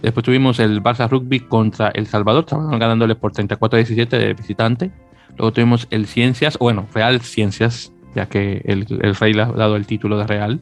[0.00, 4.34] Después tuvimos el Barça Rugby contra El Salvador, estaban ganándole por 34 a 17 de
[4.34, 4.90] visitante.
[5.36, 9.86] Luego tuvimos el Ciencias, bueno, Real Ciencias ya que el, rey le ha dado el
[9.86, 10.60] título de Real,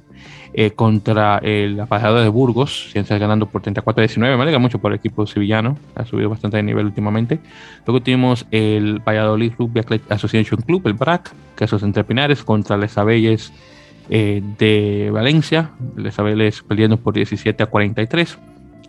[0.52, 4.98] eh, contra el aparejador de Burgos, Ciencias ganando por 34-19, me alegra mucho por el
[4.98, 7.40] equipo sevillano, ha subido bastante de nivel últimamente.
[7.86, 9.80] Luego tuvimos el Valladolid Rugby
[10.10, 13.52] Association Club, el BRAC, que es entre Pinares, contra Les Abelles
[14.10, 18.38] eh, de Valencia, Les Abelles perdiendo por 17 a 43.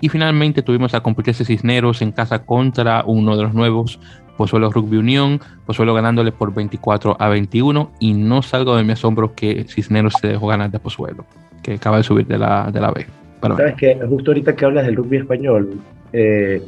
[0.01, 3.99] Y finalmente tuvimos a Complutense Cisneros en casa contra uno de los nuevos,
[4.37, 9.33] Pozuelo Rugby Unión, Pozuelo ganándole por 24 a 21 y no salgo de mi asombro
[9.35, 11.25] que Cisneros se dejó ganar de Pozuelo,
[11.63, 13.05] que acaba de subir de la, de la B.
[13.41, 15.79] Sabes que justo ahorita que hablas del rugby español,
[16.13, 16.61] eh,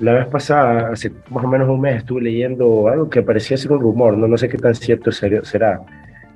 [0.00, 3.72] la vez pasada, hace más o menos un mes, estuve leyendo algo que parecía ser
[3.72, 5.80] un rumor, no, no sé qué tan cierto será.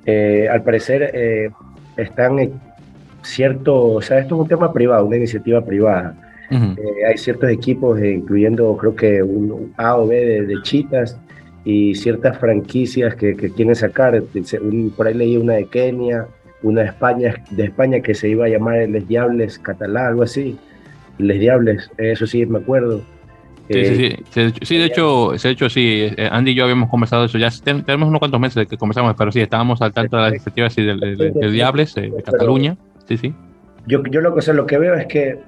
[0.05, 1.49] Eh, al parecer eh,
[1.95, 2.37] están
[3.21, 6.15] cierto, o sea, esto es un tema privado, una iniciativa privada
[6.51, 11.17] eh, hay ciertos equipos, eh, incluyendo creo que un A o B de, chitas
[11.63, 14.21] y ciertas franquicias que, quieren sacar.
[14.95, 16.27] por ahí leí una de Kenia,
[16.63, 20.57] una de España, de España que se iba a llamar Les Diables Catalá, algo así.
[21.17, 23.01] Les Diables, eso sí me acuerdo.
[23.69, 24.53] Sí, sí, sí.
[24.63, 28.09] sí, de hecho, de hecho, sí, eh, Andy y yo habíamos conversado eso, ya tenemos
[28.09, 31.53] unos cuantos meses de que conversamos, pero sí, estábamos al tanto de las iniciativas del,
[31.53, 32.75] Diables, de, Cataluña,
[33.07, 33.33] sí, sí.
[33.87, 35.39] Yo, yo lo, que, lo que veo es que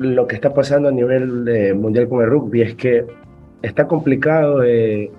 [0.00, 3.04] lo que está pasando a nivel de mundial con el rugby es que
[3.60, 5.10] está complicado que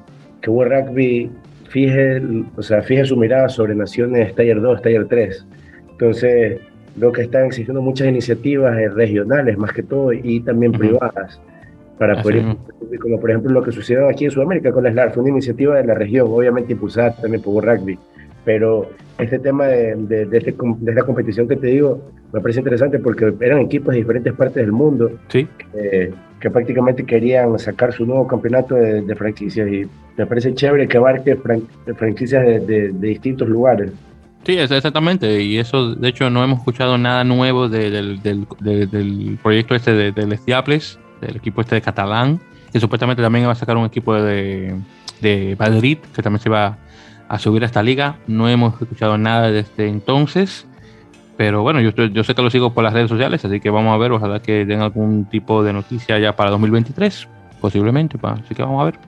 [0.47, 1.29] World Rugby
[1.69, 2.19] fije,
[2.57, 5.45] o sea, fije su mirada sobre naciones Taller 2, Taller 3.
[5.91, 6.59] Entonces,
[6.95, 11.39] veo que están existiendo muchas iniciativas eh, regionales, más que todo, y también privadas,
[11.99, 12.43] para poder,
[12.99, 15.75] como por ejemplo lo que sucedió aquí en Sudamérica con la SLAR, fue una iniciativa
[15.75, 17.99] de la región, obviamente impulsada también por World Rugby
[18.43, 22.01] pero este tema de, de, de, este, de, esta competición que te digo
[22.33, 25.47] me parece interesante porque eran equipos de diferentes partes del mundo ¿Sí?
[26.41, 29.87] que prácticamente querían sacar su nuevo campeonato de, franquicias y
[30.17, 31.37] me parece chévere que abarque
[31.95, 33.91] franquicias de, distintos lugares.
[34.43, 39.75] Sí, exactamente, y eso, de hecho, no hemos escuchado nada nuevo del, del, del, proyecto
[39.75, 42.39] este de, de Les Diables, del equipo este de Catalán,
[42.73, 44.73] que supuestamente también va a sacar un equipo de,
[45.21, 46.75] de Madrid, que también se va
[47.31, 48.17] a subir a esta liga.
[48.27, 50.67] No hemos escuchado nada desde entonces,
[51.37, 53.93] pero bueno, yo, yo sé que lo sigo por las redes sociales, así que vamos
[53.93, 57.29] a ver, ojalá que den algún tipo de noticia ya para 2023,
[57.61, 58.99] posiblemente, así que vamos a ver.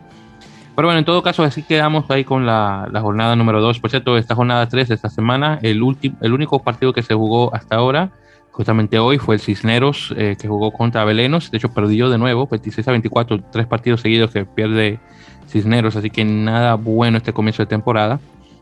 [0.74, 3.80] Pero bueno, en todo caso, así quedamos ahí con la, jornada número 2.
[3.80, 7.14] Por cierto, esta jornada 3 de esta semana, el, último el único partido que se
[7.14, 8.12] jugó hasta ahora,
[8.52, 11.52] justamente hoy, fue el Cisneros, eh, que jugó contra Belenos.
[11.52, 15.02] De hecho, perdió de nuevo, 26 a 24, tres partidos seguidos que pierde
[15.54, 18.20] Cisneros, así que nada bueno este comienzo de temporada.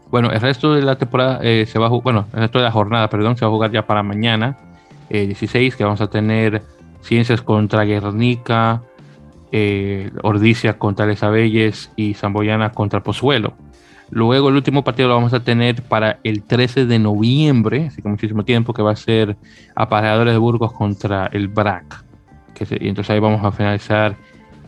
[0.09, 2.71] Bueno, el resto de la temporada eh, se va a bueno, el resto de la
[2.71, 4.57] jornada, perdón, se va a jugar ya para mañana,
[5.09, 6.61] 16, eh, que vamos a tener
[7.01, 8.83] Ciencias contra Guernica,
[9.53, 13.53] eh, Ordicia contra Les Abelles y Zamboyana contra Pozuelo.
[14.09, 18.09] Luego el último partido lo vamos a tener para el 13 de noviembre, así que
[18.09, 19.37] muchísimo tiempo, que va a ser
[19.75, 22.03] Apareadores de Burgos contra el BRAC.
[22.79, 24.15] Y entonces ahí vamos a finalizar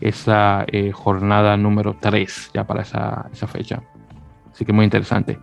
[0.03, 3.81] esa eh, jornada número 3 ya para esa, esa, fecha.
[4.51, 5.39] Así que muy interesante.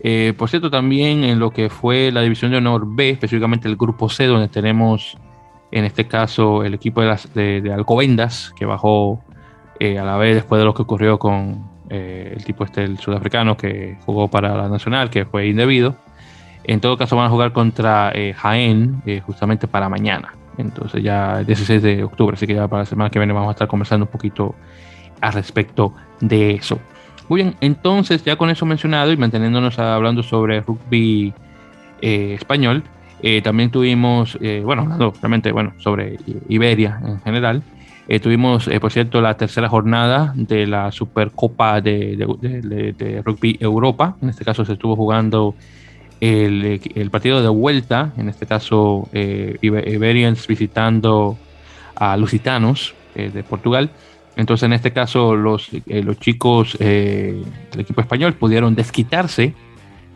[0.00, 3.76] Eh, por cierto, también en lo que fue la división de honor B, específicamente el
[3.76, 5.16] grupo C, donde tenemos
[5.70, 9.24] en este caso el equipo de, las, de, Alcobendas, que bajó
[9.80, 13.54] eh, a la vez después de lo que ocurrió con el tipo este, el sudafricano,
[13.58, 15.96] que jugó para la Nacional, que fue indebido.
[16.64, 20.32] En todo caso van a jugar contra Jaén justamente para mañana.
[20.58, 23.48] Entonces ya el 16 de octubre, así que ya para la semana que viene vamos
[23.48, 24.54] a estar conversando un poquito
[25.20, 26.78] al respecto de eso.
[27.28, 31.32] Muy bien, entonces ya con eso mencionado y manteniéndonos hablando sobre rugby
[32.00, 32.82] eh, español,
[33.22, 37.62] eh, también tuvimos, eh, bueno, hablando realmente bueno, sobre Iberia en general,
[38.20, 44.16] tuvimos, por cierto, la tercera jornada de la Supercopa de, de, Rugby Europa.
[44.20, 45.54] En este caso se estuvo jugando
[46.22, 51.36] el, partido de vuelta, en este caso eh, Iberians visitando
[51.96, 53.90] a Lusitanos eh, de Portugal.
[54.36, 57.44] Entonces, en este caso, los, eh, los chicos del
[57.76, 59.52] equipo español pudieron desquitarse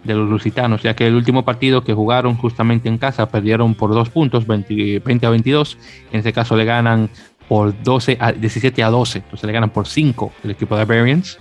[0.05, 3.91] de los lusitanos, ya que el último partido que jugaron justamente en casa perdieron por
[3.91, 5.77] dos puntos, 20, 20 a 22.
[6.13, 7.11] En este caso, le ganan
[7.49, 11.39] por 12 a 17 a 12, entonces le ganan por 5 el equipo de Iberians.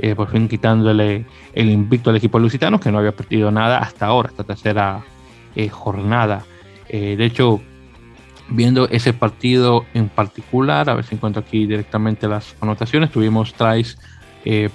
[0.00, 4.06] Eh, por fin quitándole el invicto al equipo lusitano, que no había perdido nada hasta
[4.06, 5.02] ahora, esta tercera
[5.56, 6.44] eh, jornada.
[6.88, 7.60] Eh, de hecho,
[8.48, 13.98] viendo ese partido en particular, a ver si encuentro aquí directamente las anotaciones, tuvimos tries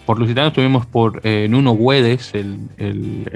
[0.06, 3.28] por Lusitano, tuvimos por Nuno Guedes, el, el,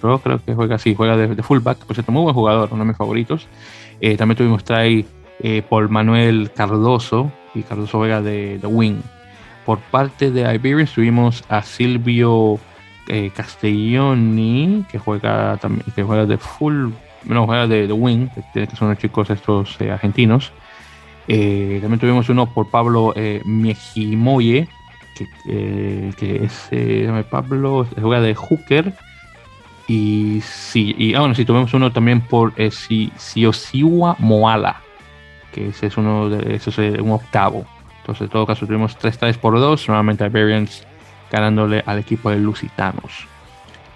[0.00, 2.96] creo, que juega así, juega de, fullback, por cierto, muy buen jugador, uno de mis
[2.96, 3.46] favoritos.
[4.16, 5.04] también tuvimos try
[5.68, 9.02] por Manuel Cardoso, y Cardoso juega de, de wing.
[9.66, 12.58] Por parte de Iberians tuvimos a Silvio
[13.08, 16.90] eh, Castelloni, que juega también, que juega de full,
[17.24, 20.52] no, juega de, de wing, que son los chicos estos eh, argentinos.
[21.28, 24.68] Eh, también tuvimos uno por Pablo eh, Miejimoye,
[26.18, 28.94] que, es Pablo, juega de hooker.
[29.88, 34.80] Y sí, y ah, bueno, sí, tuvimos uno también por eh, si, Siosiwa Moala,
[35.52, 37.64] que ese es uno de, es un octavo.
[38.06, 40.86] Entonces, en todo caso, tuvimos 3 3 por 2, nuevamente Iberians
[41.28, 43.26] ganándole al equipo de Lusitanos.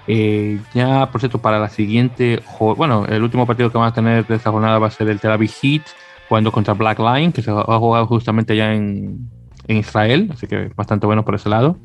[0.09, 2.43] Eh, ya, por cierto, para la siguiente,
[2.77, 5.21] bueno, el último partido que vamos a tener de esta jornada va a ser el
[5.21, 5.83] Tel Aviv Heat
[6.29, 9.31] jugando contra Black Lion, que se va a jugar justamente ya en,
[9.69, 11.79] en Israel, así que bastante bueno por ese lado.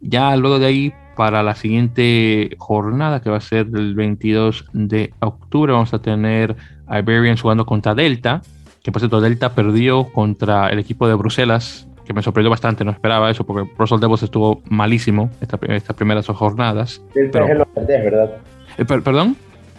[0.00, 5.14] Ya luego de ahí, para la siguiente jornada, que va a ser el 22 de
[5.20, 6.56] octubre, vamos a tener
[6.90, 8.42] Iberians jugando contra Delta,
[8.82, 12.90] que por cierto, Delta perdió contra el equipo de Bruselas, que me sorprendió bastante, no
[12.90, 17.02] esperaba eso, porque Brussels Devils estuvo malísimo esta- estas primeras dos jornadas.
[17.14, 18.30] Delta Pero- es el holandés, ¿verdad?
[18.78, 19.36] Eh, per- ¿Perdón?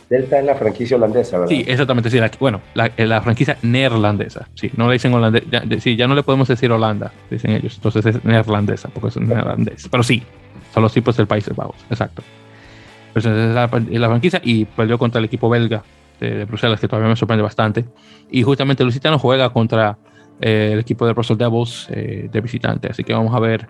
[0.10, 1.49] Delta es la franquicia holandesa, ¿verdad?
[1.56, 5.43] Sí, exactamente, sí, la, bueno, la, eh, la franquicia neerlandesa, sí, no le dicen holandés,
[5.49, 9.08] ya, de- sí, ya no le podemos decir Holanda, dicen ellos, entonces es neerlandesa, porque
[9.08, 10.22] es neerlandés, pero sí,
[10.74, 12.22] son los tipos del Países Bajos, exacto.
[13.16, 15.82] Esa es la, la franquicia y perdió contra el equipo belga
[16.22, 17.86] de, de Bruselas, que todavía me sorprende bastante,
[18.30, 19.97] y justamente Lusitano juega contra
[20.39, 23.67] eh, el equipo de Brussels Devils eh, de visitante, así que vamos a ver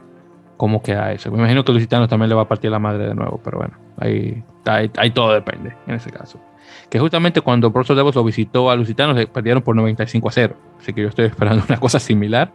[0.57, 1.31] cómo queda eso.
[1.31, 3.73] Me imagino que Lusitano también le va a partir la madre de nuevo, pero bueno,
[3.97, 6.39] ahí, ahí, ahí todo depende en ese caso
[6.89, 10.55] que justamente cuando Brussels Devils lo visitó a Lusitanos le perdieron por 95 a 0.
[10.79, 12.51] Así que yo estoy esperando una cosa similar.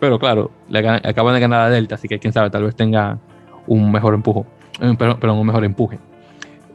[0.00, 3.18] Pero claro, le acaban de ganar a Delta, así que quién sabe, tal vez tenga
[3.66, 4.44] un mejor empujo.
[4.80, 5.98] eh, perdón, perdón, un mejor empuje.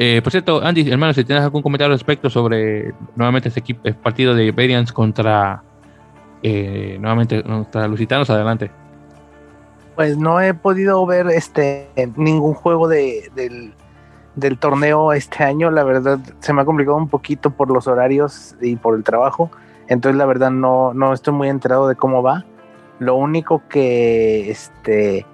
[0.01, 3.81] Eh, por cierto, Andy, hermano, si tienes algún comentario al respecto sobre nuevamente este equipo,
[3.83, 5.61] el partido de Variants contra
[6.41, 8.71] eh, nuevamente contra Lusitanos, adelante.
[9.95, 13.73] Pues no he podido ver este ningún juego de, del,
[14.35, 15.69] del torneo este año.
[15.69, 19.51] La verdad se me ha complicado un poquito por los horarios y por el trabajo.
[19.89, 22.45] Entonces la verdad no, no estoy muy enterado de cómo va.
[22.99, 25.25] Lo único que este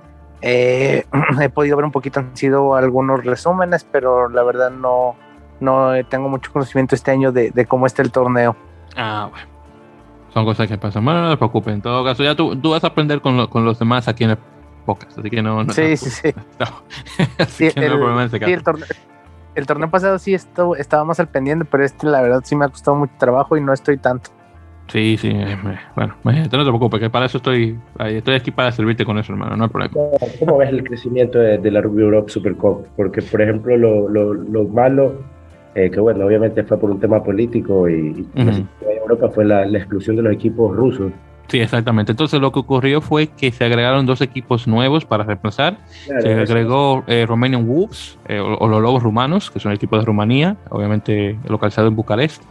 [0.42, 1.06] eh,
[1.42, 5.16] he podido ver un poquito han sido algunos resúmenes, pero la verdad no,
[5.60, 8.56] no tengo mucho conocimiento este año de, de cómo está el torneo.
[8.96, 9.48] Ah, bueno.
[10.34, 11.06] Son cosas que pasan.
[11.06, 11.74] Bueno, no te preocupes.
[11.74, 14.26] En todo caso, ya tú, tú vas a aprender con, lo- con los demás aquí
[14.26, 14.38] en el
[14.86, 15.18] podcast.
[15.18, 15.64] Así que no.
[15.64, 16.34] no Sí, sí, sí.
[17.48, 17.82] Sí, no
[18.22, 18.86] el- Sí, torneo,
[19.56, 22.66] el torneo pasado sí estuvo, estaba más al pendiente, pero este la verdad sí me
[22.66, 24.30] ha costado mucho trabajo y no estoy tanto.
[24.88, 25.30] Sí, sí.
[25.30, 25.58] eh,
[25.96, 27.78] Bueno, no te preocupes, que para eso estoy.
[28.00, 29.56] Estoy aquí para servirte con eso, hermano.
[29.56, 29.94] No hay problema.
[30.40, 32.86] ¿Cómo, ves el crecimiento de, de la Rugby Europe Super Cup?
[32.96, 35.14] Porque, por ejemplo, lo, lo, lo malo,
[35.74, 38.68] eh, que bueno, obviamente fue por un tema político y, y
[39.02, 41.12] Europa fue la, la exclusión de los equipos rusos.
[41.48, 42.12] Sí, exactamente.
[42.12, 45.78] Entonces, lo que ocurrió fue que se agregaron dos equipos nuevos para reemplazar.
[46.06, 49.78] Claro, Se agregó eh, Romanian Wolves, eh, o, o los Lobos Rumanos, que son el
[49.78, 52.44] equipo de Rumanía, obviamente localizado en Bucarest.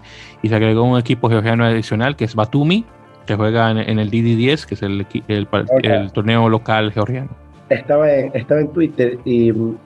[0.42, 2.84] Y se agregó un equipo georgiano adicional, que es Batumi,
[3.26, 7.30] que juega en, en el DD10, que es el, el, torneo local georgiano.
[7.68, 9.76] estaba en, estaba en Twitter y mm,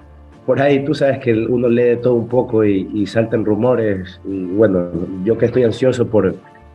[0.44, 4.20] por ahí tú sabes que uno lee todo un poco y, y saltan rumores.
[4.24, 4.90] Y bueno,
[5.24, 6.34] yo que estoy ansioso por,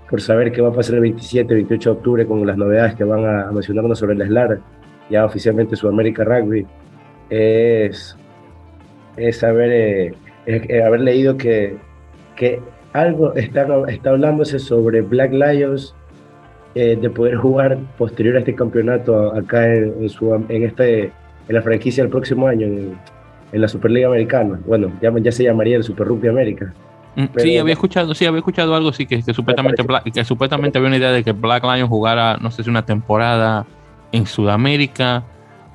[0.10, 3.04] por saber qué va a pasar el 27, 28 de octubre con las novedades que
[3.04, 4.60] van a, mencionarnos sobre el SLAR,
[5.10, 6.66] ya oficialmente Sudamérica Rugby,
[7.30, 8.16] es,
[9.18, 10.14] es haber, eh,
[10.46, 11.78] eh, haber leído que,
[12.36, 12.60] que
[12.94, 15.96] algo está, está hablándose sobre Black Lions
[16.76, 21.12] eh, de poder jugar posterior a este campeonato acá en, en, Sudam- en este, en
[21.56, 22.98] la franquicia del próximo año, en,
[23.52, 24.60] en la Superliga Americana.
[24.66, 26.74] Bueno, ya, ya se llamaría el Super Rugby América.
[27.16, 30.24] Mm, Pero- sí, había escuchado, sí, había escuchado algo, sí, que, que supuestamente, Black- que
[30.26, 33.66] supuestamente había una idea de que Black Lion jugara, no sé si una temporada
[34.12, 35.24] en Sudamérica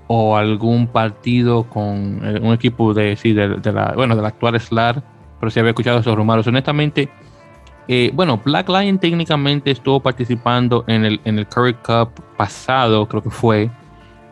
[0.08, 4.58] o algún partido con eh, un equipo de, sí, de, de la, bueno, del actual
[4.58, 5.02] SLAR,
[5.38, 6.46] pero sí había escuchado esos rumores.
[6.46, 7.08] Honestamente,
[7.86, 13.22] eh, bueno, Black Lion técnicamente estuvo participando en el, en el Curry Cup pasado, creo
[13.22, 13.70] que fue,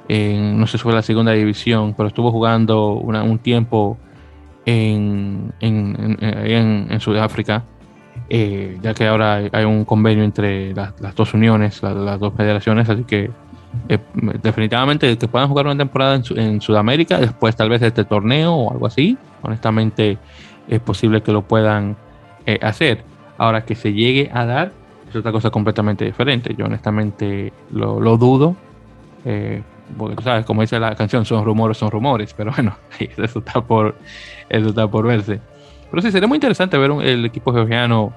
[0.09, 3.99] en, no sé si fue la segunda división, pero estuvo jugando una- un tiempo
[4.67, 7.63] en, en, en- Sudáfrica,
[8.29, 12.35] eh, ya que ahora hay, un convenio entre las, las dos uniones, la- las, dos
[12.37, 13.31] federaciones, así que
[13.89, 13.99] eh,
[14.43, 18.73] definitivamente que puedan jugar una temporada en, en Sudamérica, después tal vez este torneo o
[18.73, 20.19] algo así, honestamente
[20.69, 21.97] es posible que lo puedan
[22.45, 23.05] eh, hacer.
[23.39, 24.73] Ahora que se llegue a dar
[25.09, 26.55] es otra cosa completamente diferente.
[26.59, 28.57] Yo honestamente lo, lo dudo.
[29.25, 29.63] eh,
[29.97, 33.97] porque sabes, como dice la canción, son rumores, son rumores, pero bueno, eso está por,
[34.49, 35.41] eso está por verse.
[35.91, 38.13] Pero sí, sería muy interesante ver un- el equipo georgiano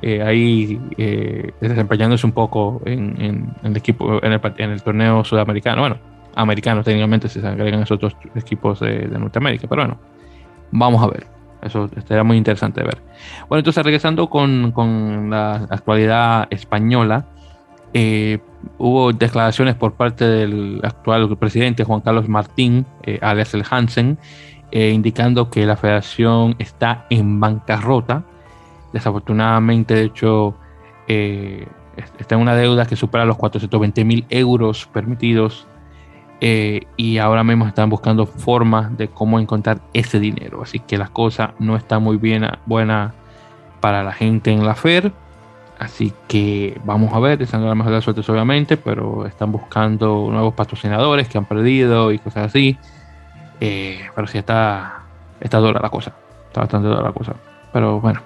[0.00, 4.82] eh, ahí eh, desempeñándose un poco en, en- en el equipo, en el, en el
[4.82, 5.80] torneo sudamericano.
[5.82, 5.98] Bueno,
[6.36, 9.66] americanos técnicamente si se agregan esos otros equipos de, Norteamérica.
[9.68, 10.00] Pero bueno,
[10.70, 11.26] vamos a ver.
[11.60, 12.98] Eso estaría muy interesante de ver.
[13.48, 17.26] Bueno, entonces regresando con, con la actualidad española,
[17.92, 18.38] eh,
[18.78, 24.18] hubo declaraciones por parte del actual presidente Juan Carlos Martín, eh, el Hansen,
[24.70, 28.24] eh, indicando que la federación está en bancarrota.
[28.92, 30.54] Desafortunadamente, de hecho,
[31.06, 31.66] eh,
[32.18, 35.66] está en una deuda que supera los 420 mil euros permitidos
[36.40, 40.62] y ahora mismo están buscando formas de cómo encontrar ese dinero.
[40.62, 43.12] Así que la cosa no está muy bien, buena
[43.80, 45.12] para la gente en la FER
[45.78, 50.28] Así que vamos a ver, están la mejor de las suertes obviamente, pero están buscando
[50.28, 52.76] nuevos patrocinadores que han perdido y cosas así.
[53.60, 55.02] Eh, pero sí está,
[55.40, 56.12] está dura la cosa,
[56.48, 57.34] está bastante dura la cosa.
[57.72, 58.20] Pero bueno,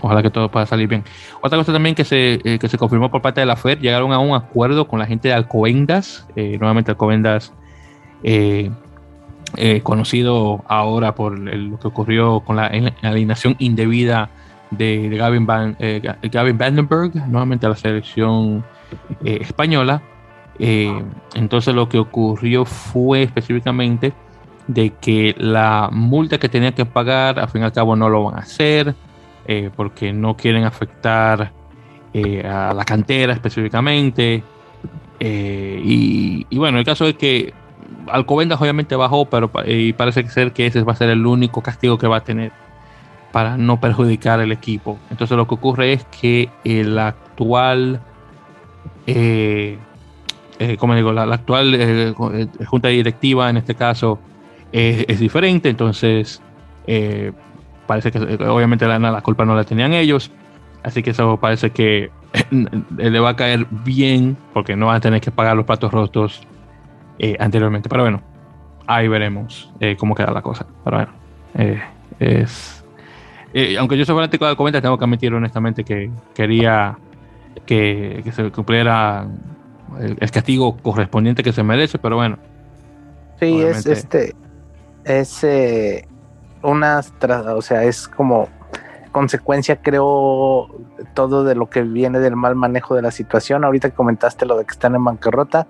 [0.00, 1.04] ojalá que todo pueda salir bien.
[1.40, 4.12] Otra cosa también que se, eh, que se confirmó por parte de la FED, llegaron
[4.12, 7.52] a un acuerdo con la gente de Alcobendas, eh, nuevamente Alcobendas,
[9.84, 12.66] conocido ahora por lo que ocurrió con la
[13.02, 14.30] alineación indebida
[14.70, 18.64] de, Gavin, Van, eh, Gavin Vandenberg, nuevamente a la selección
[19.24, 20.02] eh, española.
[20.58, 21.02] Eh,
[21.34, 24.12] entonces lo que ocurrió fue específicamente
[24.66, 28.24] de que la multa que tenía que pagar, al fin y al cabo no lo
[28.24, 28.94] van a hacer,
[29.76, 31.52] porque no quieren afectar
[32.44, 34.42] a la cantera específicamente.
[35.20, 37.54] Y, bueno, el caso es que
[38.08, 41.96] Alcobendas obviamente bajó, pero y parece ser que ese va a ser el único castigo
[41.96, 42.50] que va a tener
[43.36, 44.98] para no perjudicar el equipo.
[45.10, 48.00] Entonces lo que ocurre es que el actual,
[49.06, 49.76] eh,
[50.58, 52.14] eh, como digo, la, actual eh,
[52.64, 54.18] junta directiva en este caso
[54.72, 56.40] es diferente, entonces
[57.86, 60.30] parece que obviamente la, la, culpa no la tenían ellos,
[60.82, 62.10] así que eso parece que
[62.96, 66.40] le va a caer bien porque no van a tener que pagar los platos rotos
[67.38, 67.90] anteriormente.
[67.90, 68.22] Pero bueno,
[68.86, 70.66] ahí veremos cómo queda la cosa.
[70.84, 71.12] Pero bueno,
[72.18, 72.85] es
[73.58, 76.98] eh, aunque yo soy fanático de Alcobendas, tengo que admitir honestamente que quería
[77.64, 79.26] que, se cumpliera
[79.98, 82.36] el, castigo correspondiente que se merece, pero bueno.
[83.40, 84.36] Sí, es este,
[85.04, 86.06] es eh,
[86.62, 87.00] una,
[87.54, 88.50] o sea, es como
[89.10, 90.68] consecuencia, creo,
[91.14, 93.64] todo de lo que viene del mal manejo de la situación.
[93.64, 95.66] Ahorita que comentaste lo de que están en bancarrota,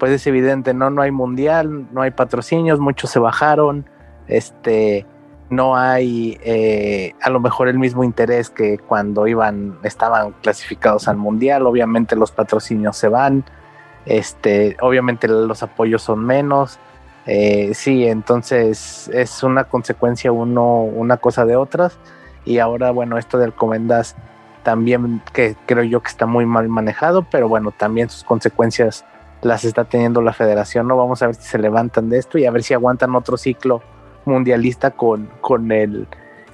[0.00, 3.86] pues es evidente, no, no hay mundial, no hay patrocinios, muchos se bajaron,
[4.26, 5.06] este,
[5.52, 11.18] no hay eh, a lo mejor el mismo interés que cuando iban, estaban clasificados al
[11.18, 13.44] mundial, obviamente los patrocinios se van,
[14.06, 16.78] este, obviamente los apoyos son menos,
[17.26, 21.98] eh, sí, entonces es una consecuencia uno, una cosa de otras,
[22.46, 24.16] y ahora bueno, esto del Comendas
[24.62, 29.04] también que creo yo que está muy mal manejado, pero bueno, también sus consecuencias
[29.42, 30.96] las está teniendo la federación, ¿no?
[30.96, 33.82] Vamos a ver si se levantan de esto y a ver si aguantan otro ciclo
[34.24, 36.06] mundialista con, con el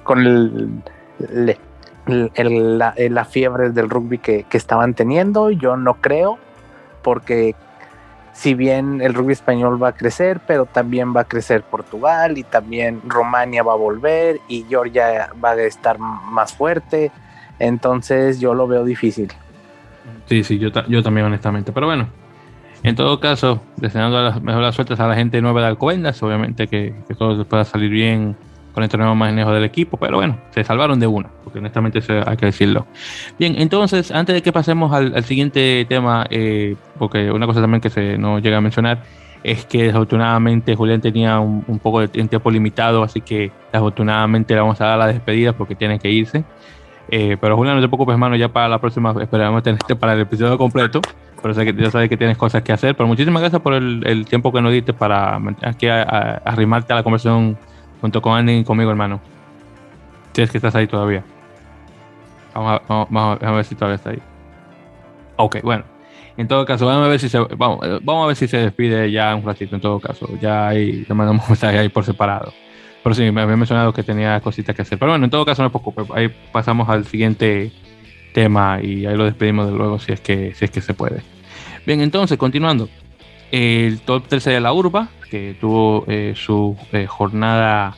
[0.03, 0.81] con el,
[2.35, 5.51] la, fiebre del rugby que, estaban teniendo.
[5.51, 6.39] Yo no creo,
[7.03, 7.55] porque
[8.33, 12.43] si bien el rugby español va a crecer, pero también va a crecer Portugal y
[12.43, 17.11] también Romania va a volver y Georgia va a estar más fuerte.
[17.59, 19.31] Entonces yo lo veo difícil.
[20.25, 21.71] Sí, sí, yo, yo también honestamente.
[21.71, 22.07] Pero bueno,
[22.83, 26.93] en todo caso, deseando las mejores suertes a la gente nueva de Alcobendas, obviamente que,
[27.17, 28.35] todo pueda salir bien
[28.73, 32.37] con este nuevo manejo del equipo, pero bueno, se salvaron de una, porque honestamente hay
[32.37, 32.87] que decirlo.
[33.37, 37.89] Bien, entonces, antes de que pasemos al, siguiente tema, eh, porque una cosa también que
[37.89, 39.03] se nos llega a mencionar
[39.43, 44.79] es que desafortunadamente Julián tenía un, poco de tiempo limitado, así que desafortunadamente le vamos
[44.81, 46.43] a dar la despedida porque tiene que irse.
[47.11, 50.21] Eh, pero Julián, no te preocupes, hermano, ya para la próxima esperamos tenerte para el
[50.21, 51.01] episodio completo
[51.41, 52.95] pero sé que ya sabes que tienes cosas que hacer.
[52.95, 56.01] Pero muchísimas gracias por el, tiempo que nos diste para aquí a,
[56.45, 57.57] arrimarte a la conversación
[58.01, 59.19] junto con Andy y conmigo, hermano.
[60.33, 61.23] Si es que estás ahí todavía.
[62.53, 64.21] Vamos a, ver si todavía está ahí.
[65.37, 65.83] Ok, bueno.
[66.37, 69.11] En todo caso, vamos a ver si se, vamos, vamos a ver si se despide
[69.11, 69.75] ya un ratito.
[69.75, 72.53] En todo caso, ya ahí le mandamos un mensaje ahí por separado.
[73.09, 74.99] Pero sí, me había mencionado que tenía cositas que hacer.
[74.99, 75.95] Pero bueno, en todo caso, no poco.
[76.13, 77.71] Ahí pasamos al siguiente
[78.35, 81.23] tema y ahí lo despedimos de luego si es que, si es que se puede.
[81.87, 82.87] Bien, entonces, continuando.
[83.51, 87.97] El top 13 de la urba, que tuvo eh, su eh, jornada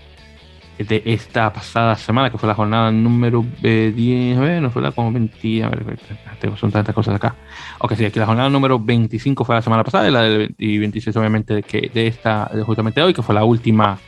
[0.78, 4.82] de esta pasada semana, que fue la jornada número 10, eh, a ver, no fue
[4.82, 5.99] la como 20, a ver,
[6.39, 7.36] tengo, son tantas cosas acá.
[7.80, 11.18] Ok, sí, aquí la jornada número 25 fue la semana pasada y la del 26
[11.18, 13.99] obviamente que, de esta, justamente hoy, que fue la última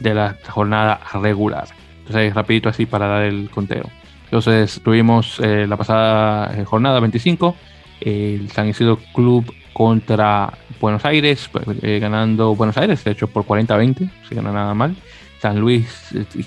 [0.00, 1.66] de la jornada regular.
[1.98, 3.90] Entonces, rapidito así para dar el conteo.
[4.34, 7.54] Entonces tuvimos eh, la pasada eh, jornada 25,
[8.00, 11.48] el San Isidro Club contra Buenos Aires,
[11.82, 14.96] eh, ganando Buenos Aires, de hecho por 40-20, si gana nada mal.
[15.40, 15.86] San Luis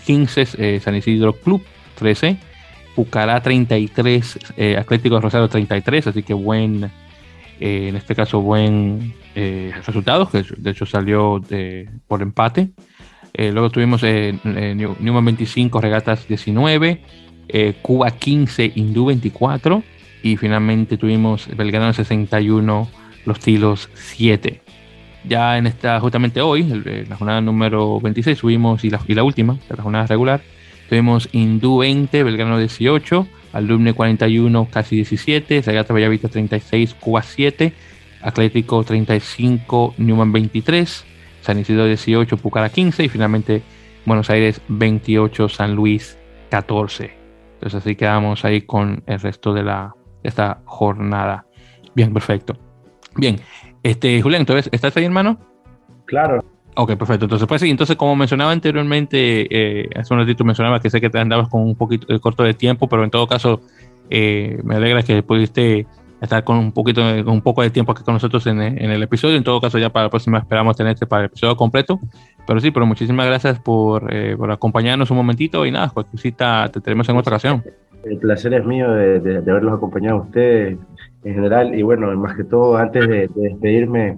[0.06, 1.64] 15, San Isidro Club
[1.98, 2.36] 13,
[2.94, 4.40] Pucará 33,
[4.78, 6.92] Atlético Rosario 33, así que buen,
[7.60, 11.40] en este caso buen resultado, que de hecho salió
[12.08, 12.72] por empate.
[13.36, 17.02] Luego tuvimos Newman 25, Regatas 19,
[17.82, 19.84] Cuba 15, Hindú 24
[20.24, 22.90] y finalmente tuvimos Belgrano 61,
[23.26, 24.62] Los Tilos 7.
[25.24, 26.64] Ya en esta, justamente hoy,
[27.08, 30.42] la jornada número 26, subimos y la, y la última, la jornada regular,
[30.90, 37.74] tuvimos Hindú 20, Belgrano 18, Alumne 41, casi 17, Zagata Bellavista 36, Cuba 7,
[38.22, 41.06] Atlético 35, Newman 23,
[41.48, 43.62] San Isidro 18, Pucara 15 y finalmente
[44.06, 46.20] Buenos Aires 28, San Luis
[46.50, 47.10] 14.
[47.54, 51.46] Entonces así quedamos ahí con el resto de la, esta jornada.
[51.96, 52.58] Bien, perfecto.
[53.16, 53.40] Bien,
[53.82, 55.40] este, Julián, entonces, ¿estás ahí, hermano?
[56.04, 56.44] Claro.
[56.76, 57.24] Ok, perfecto.
[57.24, 61.10] Entonces, pues sí, entonces, como mencionaba anteriormente, eh, hace un ratito mencionaba que sé que
[61.10, 63.62] te andabas con un poquito de corto de tiempo, pero en todo caso,
[64.10, 65.88] eh, me alegra que pudiste
[66.22, 69.38] estar con un poquito, con un poco de tiempo aquí con nosotros en, el episodio.
[69.38, 72.00] En todo caso, ya para la próxima esperamos tenerte para el episodio completo.
[72.46, 76.70] Pero sí, pero muchísimas gracias por, eh, por acompañarnos un momentito y nada, cualquier cita
[76.72, 77.64] te tenemos en otra ocasión.
[78.06, 80.78] El placer es mío de, de, haberlos acompañado a ustedes
[81.24, 81.78] en general.
[81.78, 84.18] Y bueno, más que todo, antes de, despedirme,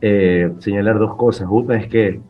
[0.00, 1.46] eh, señalar dos cosas.
[1.48, 2.20] Una es que,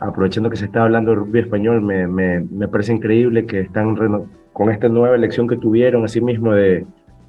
[0.00, 3.96] aprovechando que se está hablando de rugby español, me, me, me parece increíble que están
[4.52, 6.84] con esta nueva elección que tuvieron, así mismo de,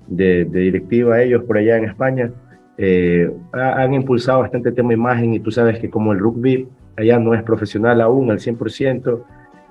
[0.09, 2.31] de, directiva ellos por allá en España.
[2.77, 7.19] Eh, han impulsado bastante el tema imagen y tú sabes que como el rugby allá
[7.19, 9.21] no es profesional aún al 100%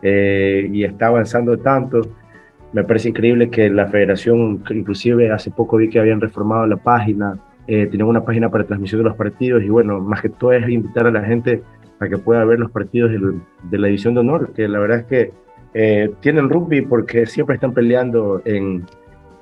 [0.03, 2.03] eh, y está avanzando tanto,
[2.73, 7.39] me parece increíble que la federación, inclusive hace poco vi que habían reformado la página,
[7.67, 11.07] eh, una página para transmisión de los partidos y bueno, más que todo es invitar
[11.07, 11.63] a la gente
[12.01, 15.07] a que pueda ver los partidos de la división de honor, que la verdad es
[15.07, 15.33] que
[15.75, 18.85] eh, tienen rugby porque siempre están peleando en,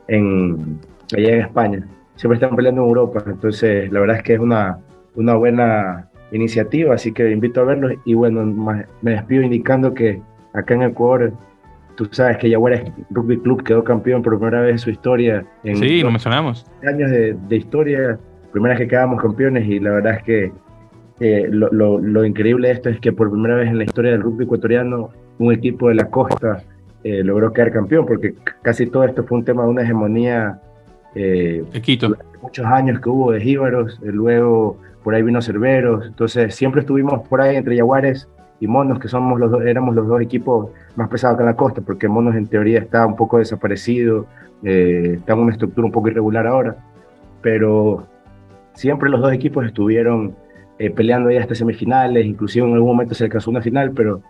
[0.09, 0.79] en,
[1.17, 1.87] allá en España,
[2.17, 4.79] siempre están peleando en Europa, entonces la verdad es que es una,
[5.15, 8.45] una buena iniciativa, así que invito a verlos y bueno,
[9.03, 10.21] me despido indicando que
[10.53, 11.33] acá en Ecuador
[11.97, 15.47] Tú sabes que Yaguares Rugby Club quedó campeón por primera vez en su historia.
[15.65, 16.67] En sí, lo mencionamos.
[16.87, 18.19] Años de, de, historia,
[18.53, 20.53] primera vez que quedamos campeones y la verdad es que
[21.21, 24.11] eh, lo, lo, lo, increíble de esto es que por primera vez en la historia
[24.11, 26.63] del rugby ecuatoriano un equipo de la costa
[27.07, 30.61] eh, logró quedar campeón porque casi todo esto fue un tema de una hegemonía
[31.15, 31.63] eh,
[32.43, 37.27] muchos años que hubo de jíbaros, eh, luego por ahí vino Cerveros, entonces siempre estuvimos
[37.29, 38.29] por ahí entre Yaguares
[38.59, 41.57] y Monos, que somos los dos, éramos los dos equipos más pesados acá en la
[41.57, 44.27] costa, porque Monos en teoría está un poco desaparecido,
[44.65, 46.77] eh, está en una estructura un poco irregular ahora,
[47.41, 48.05] pero
[48.75, 50.35] siempre los dos equipos estuvieron
[50.81, 54.23] eh, peleando ya hasta semifinales, inclusive en algún momento se alcanzó una final, pero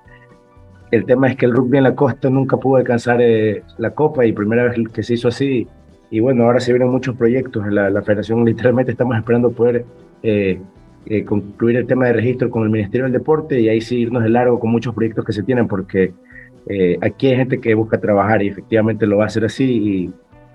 [0.90, 4.24] el tema es que el rugby en la costa nunca pudo alcanzar eh, la copa
[4.24, 5.66] y primera vez que se hizo así,
[6.10, 9.84] y bueno, ahora se vienen muchos proyectos, la, la federación literalmente estamos esperando poder
[11.08, 14.24] eh, concluir el tema de registro con el Ministerio del Deporte y ahí sí irnos
[14.24, 16.12] de largo con muchos proyectos que se tienen porque
[16.68, 20.12] eh, aquí hay gente que busca trabajar y efectivamente lo va a hacer así y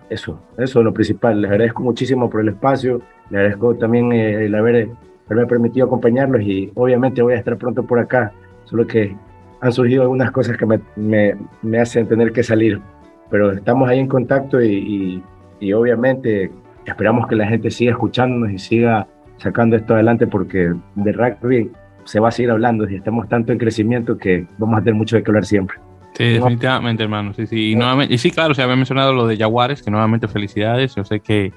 [0.10, 1.42] eso, eso es lo principal.
[1.42, 4.90] Les agradezco muchísimo por el espacio, les agradezco también eh, el haber,
[5.28, 8.34] haberme permitido acompañarlos y obviamente voy a estar pronto por acá,
[8.66, 9.16] solo que
[9.62, 12.82] han surgido algunas cosas que me, me, me hacen tener que salir,
[13.30, 15.24] pero estamos ahí en contacto y,
[15.60, 16.52] y, obviamente
[16.86, 19.08] esperamos que la gente siga escuchándonos y siga
[19.38, 21.72] sacando esto adelante porque de rugby
[22.04, 25.16] se va a seguir hablando y estamos tanto en crecimiento que vamos a tener mucho
[25.16, 25.78] de qué hablar siempre.
[26.14, 27.34] Sí, definitivamente, hermano.
[27.34, 27.72] Sí, sí.
[27.72, 30.94] Y, nuevamente, y sí, claro, se había mencionado lo de Jaguares, que nuevamente felicidades.
[30.96, 31.54] Yo sé que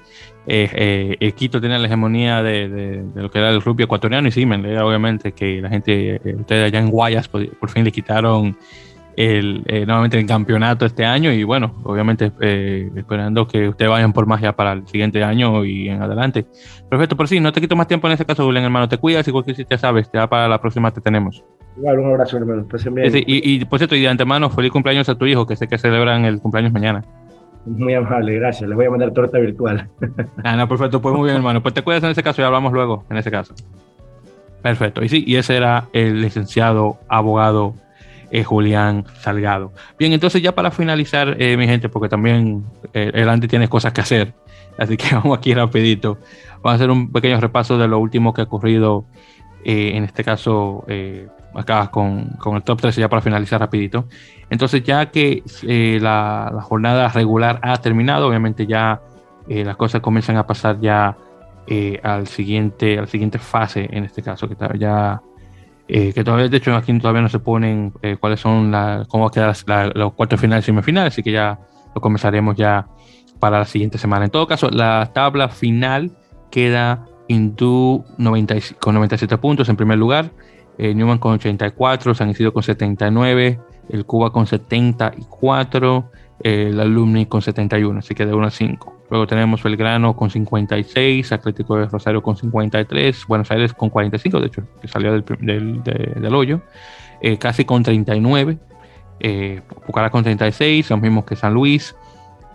[0.47, 4.31] eh, eh, Quito tiene la hegemonía de, de, lo que era el rugby ecuatoriano y
[4.31, 7.91] sí, me obviamente que la gente, eh, ustedes allá en Guayas, por, por fin le
[7.91, 8.55] quitaron
[9.17, 14.11] el, eh, nuevamente el campeonato este año y bueno, obviamente eh, esperando que ustedes vayan
[14.11, 16.45] por ya para el siguiente año y en adelante.
[16.89, 19.27] Perfecto, por sí, no te quito más tiempo en ese caso, Julián, hermano, te cuidas
[19.27, 21.43] y cualquier sitio sabes, ya para la próxima te tenemos.
[21.77, 23.11] Igual, un abrazo, hermano, bien.
[23.15, 25.77] y, y por cierto, y de antemano, feliz cumpleaños a tu hijo, que sé que
[25.77, 27.03] celebran el cumpleaños mañana.
[27.65, 28.69] Muy amable, gracias.
[28.69, 29.89] Les voy a mandar torta virtual.
[30.43, 31.61] Ah, no, perfecto, pues muy bien, hermano.
[31.61, 33.53] Pues te cuidas en ese caso y hablamos luego, en ese caso.
[34.61, 35.03] Perfecto.
[35.03, 37.73] Y sí, y ese era el licenciado abogado
[38.43, 39.71] Julián Salgado.
[39.97, 43.93] Bien, entonces ya para finalizar, eh, mi gente, porque también eh, el Andy tiene cosas
[43.93, 44.33] que hacer,
[44.77, 46.17] así que vamos aquí rapidito.
[46.55, 49.05] Vamos a hacer un pequeño repaso de lo último que ha ocurrido,
[49.65, 50.85] eh, en este caso,
[51.53, 54.05] acá con, con, el top 13, ya para finalizar rapidito.
[54.49, 55.43] Entonces ya que
[55.99, 59.01] la, jornada regular ha terminado, obviamente ya
[59.47, 61.17] las cosas comienzan a pasar ya
[62.03, 65.21] al siguiente, a la siguiente fase, en este caso, que ya
[65.87, 69.53] que todavía, de hecho, aquí todavía no se ponen cuáles son la, cómo quedan
[69.95, 71.59] los cuartos finales y semifinales, así que ya
[71.95, 72.87] lo comenzaremos ya
[73.39, 74.25] para la siguiente semana.
[74.25, 76.11] En todo caso, la tabla final
[76.51, 78.03] queda Hindú
[78.79, 80.31] con 97 puntos en primer lugar,
[80.77, 83.59] eh, Newman con 84, San Isidro con 79,
[83.89, 86.11] el Cuba con 74,
[86.41, 88.95] el Alumni con 71, así que de 1 a 5.
[89.09, 94.47] Luego tenemos Belgrano con 56, Atlético de Rosario con 53, Buenos Aires con 45, de
[94.47, 96.61] hecho, que salió del, del, hoyo,
[97.21, 98.57] eh, casi con 39,
[99.19, 101.95] eh, Pucará con 36, los mismos que San Luis,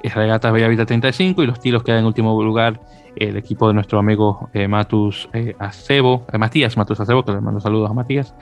[0.03, 2.81] Regatas Bellavista 35 y los tiros quedan en último lugar
[3.17, 7.41] el equipo de nuestro amigo eh, Matus eh, Acebo, eh, Matías Matus Acebo, que le
[7.41, 8.35] mando saludos a Matías,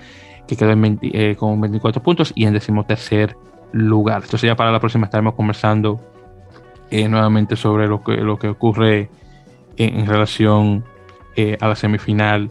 [0.46, 3.36] que quedó en con 24 puntos y en decimotercer
[3.72, 4.22] lugar.
[4.24, 6.00] Entonces ya para la próxima estaremos conversando
[6.90, 9.10] nuevamente sobre lo que, lo que ocurre
[9.76, 10.84] en, relación
[11.60, 12.50] a la semifinal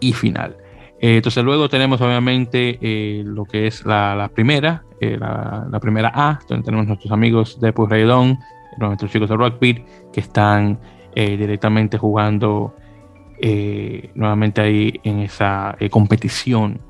[0.00, 0.56] y final.
[0.98, 2.80] entonces luego tenemos obviamente
[3.24, 8.40] lo que es la, primera, la, primera A, donde tenemos nuestros amigos de Purreidón,
[8.78, 10.80] nuestros chicos de rugby que están
[11.18, 12.74] eh, directamente jugando
[13.40, 16.82] eh, nuevamente ahí en esa eh, competición.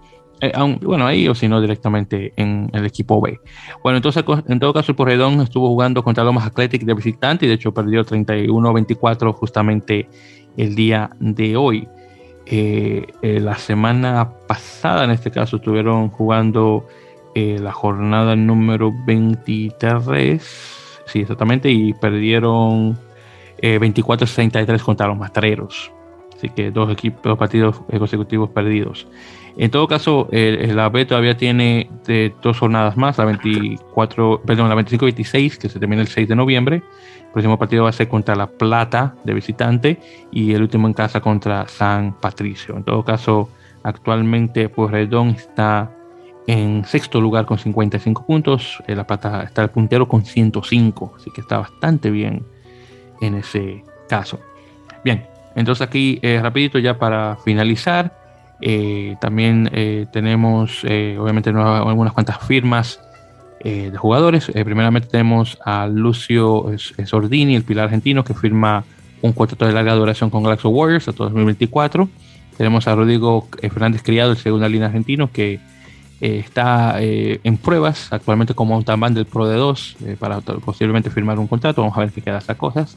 [0.83, 3.39] bueno, ahí o si no directamente en el equipo B.
[3.85, 7.49] Bueno, entonces en todo caso el Porredón estuvo jugando contra Lomas Athletic de visitante y
[7.49, 10.09] de hecho perdió 31-24 justamente
[10.57, 11.89] el día de hoy.
[13.23, 16.85] la semana pasada en este caso estuvieron jugando
[17.37, 20.43] la jornada número 23,
[21.07, 23.06] sí exactamente, y perdieron
[23.61, 25.93] 24-63 eh, contra los Mastreros.
[26.37, 29.07] Así que dos, equipos, dos partidos consecutivos perdidos.
[29.57, 34.75] En todo caso, la B todavía tiene de dos jornadas más, la 24, perdón, la
[34.75, 36.83] 25-26, que se termina el 6 de noviembre.
[37.25, 39.99] El próximo partido va a ser contra La Plata de visitante
[40.31, 42.77] y el último en casa contra San Patricio.
[42.77, 43.49] En todo caso,
[43.83, 45.91] actualmente Redón está
[46.47, 48.83] en sexto lugar con 55 puntos.
[48.87, 52.45] Eh, la Plata está el puntero con 105, así que está bastante bien
[53.21, 54.41] en ese caso.
[55.05, 58.13] Bien, entonces aquí eh, rapidito ya para finalizar,
[58.61, 63.01] eh, también eh, tenemos obviamente algunas cuantas firmas
[63.63, 64.47] de jugadores.
[64.47, 66.67] primeramente tenemos a Lucio
[67.05, 68.85] Sordini, el pilar argentino, que firma
[69.23, 72.09] un contrato de larga duración con Galaxy Warriors hasta 2024.
[72.57, 75.59] Tenemos a Rodrigo Fernández Criado, el segunda línea argentino, que
[76.21, 81.47] está en pruebas actualmente como un tamán del Pro de 2 para posiblemente firmar un
[81.47, 81.83] contrato.
[81.83, 82.97] Vamos a ver qué queda estas cosas.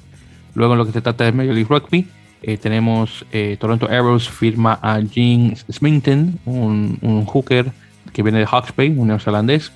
[0.55, 2.07] Luego en lo que se trata de Major League Rugby,
[2.41, 7.71] eh, tenemos eh, Toronto Arrows firma a Gene Smington, un, hooker
[8.13, 9.71] que viene de Hawke's Bay, un neozelandés.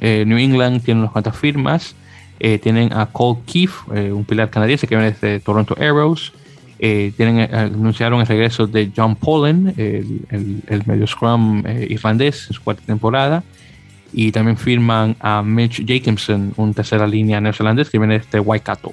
[0.00, 1.94] Eh, New England tiene unas cuantas firmas.
[2.62, 6.32] tienen a Cole Keefe, un pilar canadiense que viene de Toronto Arrows.
[6.78, 12.82] Tienen, anunciaron el regreso de John Pollen, el, el, medio scrum irlandés en su cuarta
[12.86, 13.42] temporada.
[14.12, 18.92] Y también firman a Mitch Jacobson, un tercera línea neozelandés que viene de Waikato.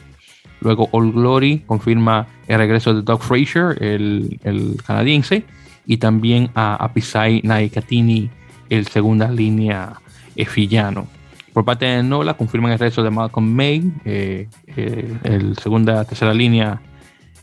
[0.61, 4.39] Luego All Glory confirma el regreso de Doug Fraser, el,
[4.85, 5.45] canadiense,
[5.85, 8.29] y también a, a Pisai Naikatini,
[8.69, 9.93] el segunda línea
[10.35, 11.07] efillano.
[11.53, 16.33] Por parte de Nola confirman el regreso de Malcolm May, eh, eh, el segunda, tercera
[16.33, 16.81] línea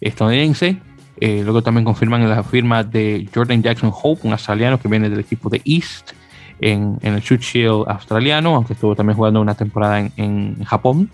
[0.08, 0.78] estadounidense.
[1.20, 5.20] Eh, luego también confirman la firma de Jordan Jackson Hope, un australiano que viene del
[5.20, 6.12] equipo de East
[6.60, 11.10] en, el Shoot Shield australiano, aunque estuvo también jugando una temporada en, en Japón.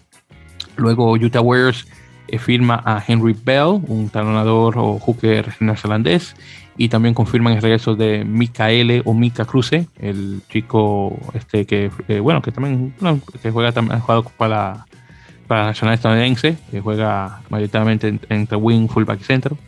[0.76, 1.86] Luego Utah Warriors
[2.28, 6.36] eh, firma a Henry Bell, un talonador o hooker neozelandés,
[6.76, 12.21] y también confirman el regreso de Mikaele o Mika Cruze, el chico este que, eh,
[12.21, 12.95] bueno, que también
[13.42, 14.87] que juega ha jugado para,
[15.49, 19.58] para la Nacional Estadounidense, que juega mayoritariamente entre wing, fullback y centro.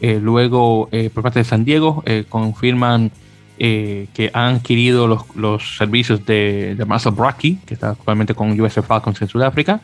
[0.00, 3.10] Eh, luego, por parte de San Diego, confirman
[3.58, 8.74] que han adquirido los, los servicios de, de Marcel Brocky, que está actualmente con US
[8.74, 9.80] Falcons en Sudáfrica,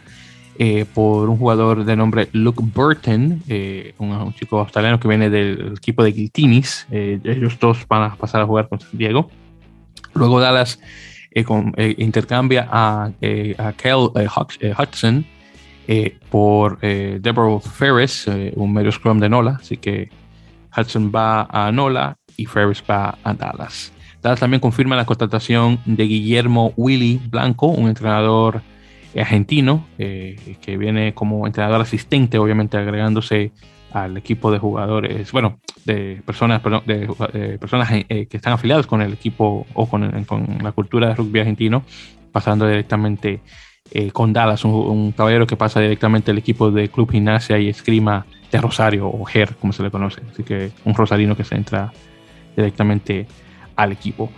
[0.63, 5.73] eh, por un jugador de nombre Luke Burton, eh, un, chico australiano que viene del
[5.75, 6.87] equipo de Giltinis.
[6.91, 9.31] Eh, ellos dos van a pasar a jugar con San Diego.
[10.13, 10.79] Luego Dallas
[11.97, 13.11] intercambia a,
[13.59, 14.11] a Kel
[14.79, 15.27] Hudson
[16.29, 19.59] por Deborah Ferris, un medio scrum de Nola.
[19.61, 20.11] Así que
[20.77, 23.93] Hudson va a Nola y Ferris va a Dallas.
[24.23, 28.63] Dallas también confirma la contratación de Guillermo Willy Blanco, un entrenador
[29.19, 33.53] argentino, eh, que viene como entrenador asistente, obviamente agregándose
[33.93, 39.13] al equipo de jugadores, bueno, de personas, de, personas eh, que están afiliados con el
[39.13, 40.25] equipo o con,
[40.63, 41.83] la cultura de rugby argentino,
[42.33, 43.41] pasando directamente
[43.93, 48.27] eh, con Dallas, un, caballero que pasa directamente al equipo de Club Gimnasia y Escrima
[48.51, 50.23] de Rosario, o GER, como se le conoce.
[50.31, 51.93] Así que un rosarino que se entra
[52.57, 53.27] directamente
[53.77, 54.31] al equipo.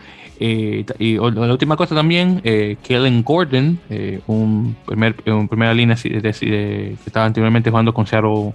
[0.45, 5.95] Eh, y la última cosa también, eh, Kellen Gordon, eh, un, primer, un primera línea
[5.95, 8.53] de, que estaba anteriormente jugando con Seattle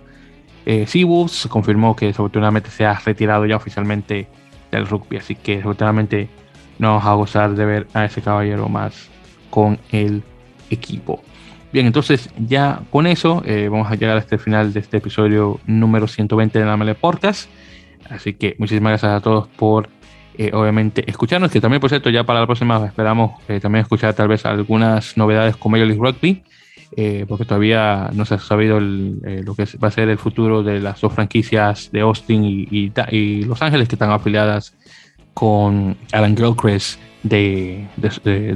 [0.88, 4.28] Seawolves, confirmó que desafortunadamente se ha retirado ya oficialmente
[4.72, 5.18] del rugby.
[5.18, 6.30] Así que desafortunadamente
[6.80, 9.10] no vamos a gozar de ver a ese caballero más
[9.50, 10.24] con el
[10.70, 11.24] equipo.
[11.72, 16.08] Bien, entonces ya con eso vamos a llegar hasta el final de este episodio número
[16.08, 17.50] 120 de la Mele Podcast.
[18.10, 19.90] Así que muchísimas gracias a todos por
[20.40, 24.14] eh, obviamente escucharnos, que también por cierto ya para la próxima esperamos eh, también escuchar
[24.14, 26.44] tal vez algunas novedades con Major League Rugby,
[26.96, 30.80] eh, porque todavía no se ha sabido lo que va a ser el futuro de
[30.80, 32.92] las dos franquicias de Austin y,
[33.46, 34.74] Los Ángeles que están afiliadas
[35.34, 37.88] con Alan Gilchrist de,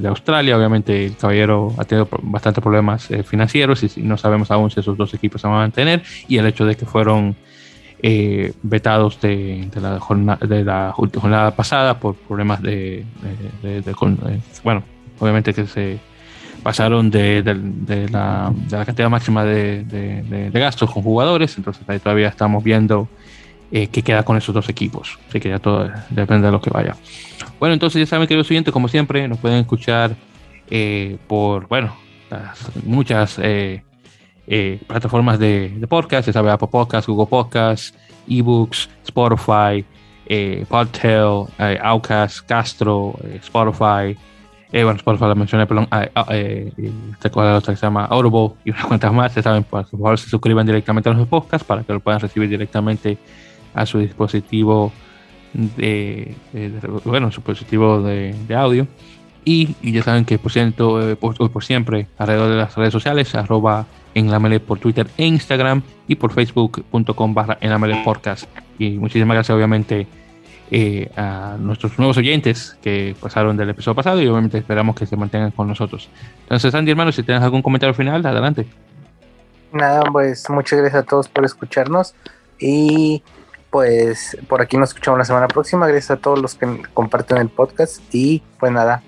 [0.06, 0.58] Australia.
[0.58, 5.14] Obviamente el caballero ha tenido bastantes problemas financieros y no sabemos aún si esos dos
[5.14, 7.36] equipos se van a mantener y el hecho de que fueron
[8.04, 13.06] eh, vetados de, la jornada, de la jornada pasada por problemas de,
[13.64, 13.84] eh,
[14.64, 14.84] bueno,
[15.20, 16.00] obviamente que se
[16.64, 17.44] pasaron de,
[18.12, 18.54] la,
[18.86, 23.08] cantidad máxima de, gastos con jugadores, entonces ahí todavía estamos viendo
[23.72, 26.70] eh, qué queda con esos dos equipos, así que ya todo depende de lo que
[26.70, 26.96] vaya.
[27.60, 30.16] Bueno, entonces ya saben, queridos oyentes, como siempre, nos pueden escuchar
[31.28, 31.96] por, bueno,
[32.86, 37.94] muchas eh, plataformas de, podcast, ya sabe, Apple Podcasts, Google Podcasts,
[38.28, 39.86] eBooks, Spotify,
[40.26, 44.18] eh, Podtail, eh, Outcast, Castro, eh, Spotify.
[44.72, 45.88] Eh, bueno, Spotify mencioné, perdón.
[45.92, 46.72] Ah, ah, eh,
[47.22, 49.36] otra que se llama Audible y unas cuantas más.
[49.36, 52.50] Ya saben, por favor, se suscriban directamente a los podcasts para que lo puedan recibir
[52.50, 53.18] directamente
[53.74, 54.92] a su dispositivo
[55.54, 56.36] de,
[57.04, 58.88] bueno, su dispositivo de, de audio.
[59.44, 63.34] Y, y, ya saben que por, ciento, por, por siempre alrededor de las redes sociales,
[63.36, 68.02] arroba en la Mele por Twitter e Instagram y por facebook.com barra en la Mele
[68.06, 68.46] Podcast.
[68.78, 70.08] Y muchísimas gracias obviamente
[70.72, 75.18] eh, a nuestros nuevos oyentes que pasaron del episodio pasado y obviamente esperamos que se
[75.18, 76.10] mantengan con nosotros.
[76.44, 78.66] Entonces Andy hermano, si tienes algún comentario final, adelante.
[79.74, 82.16] Nada, pues muchas gracias a todos por escucharnos
[82.58, 83.22] y
[83.70, 85.88] pues por aquí nos escuchamos la semana próxima.
[85.88, 89.04] Gracias a todos los que comparten el podcast y pues nada,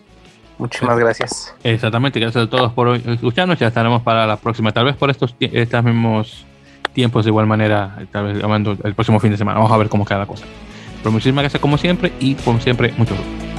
[0.57, 1.53] Muchísimas gracias.
[1.63, 3.57] Exactamente, gracias a todos por escucharnos.
[3.57, 6.45] Ya estaremos para la próxima, tal vez por estos, estos mismos
[6.93, 8.43] tiempos de igual manera, tal vez
[8.83, 9.59] el próximo fin de semana.
[9.59, 10.45] Vamos a ver cómo queda la cosa.
[11.03, 13.52] Pero muchísimas gracias como siempre y como siempre, mucho gusto.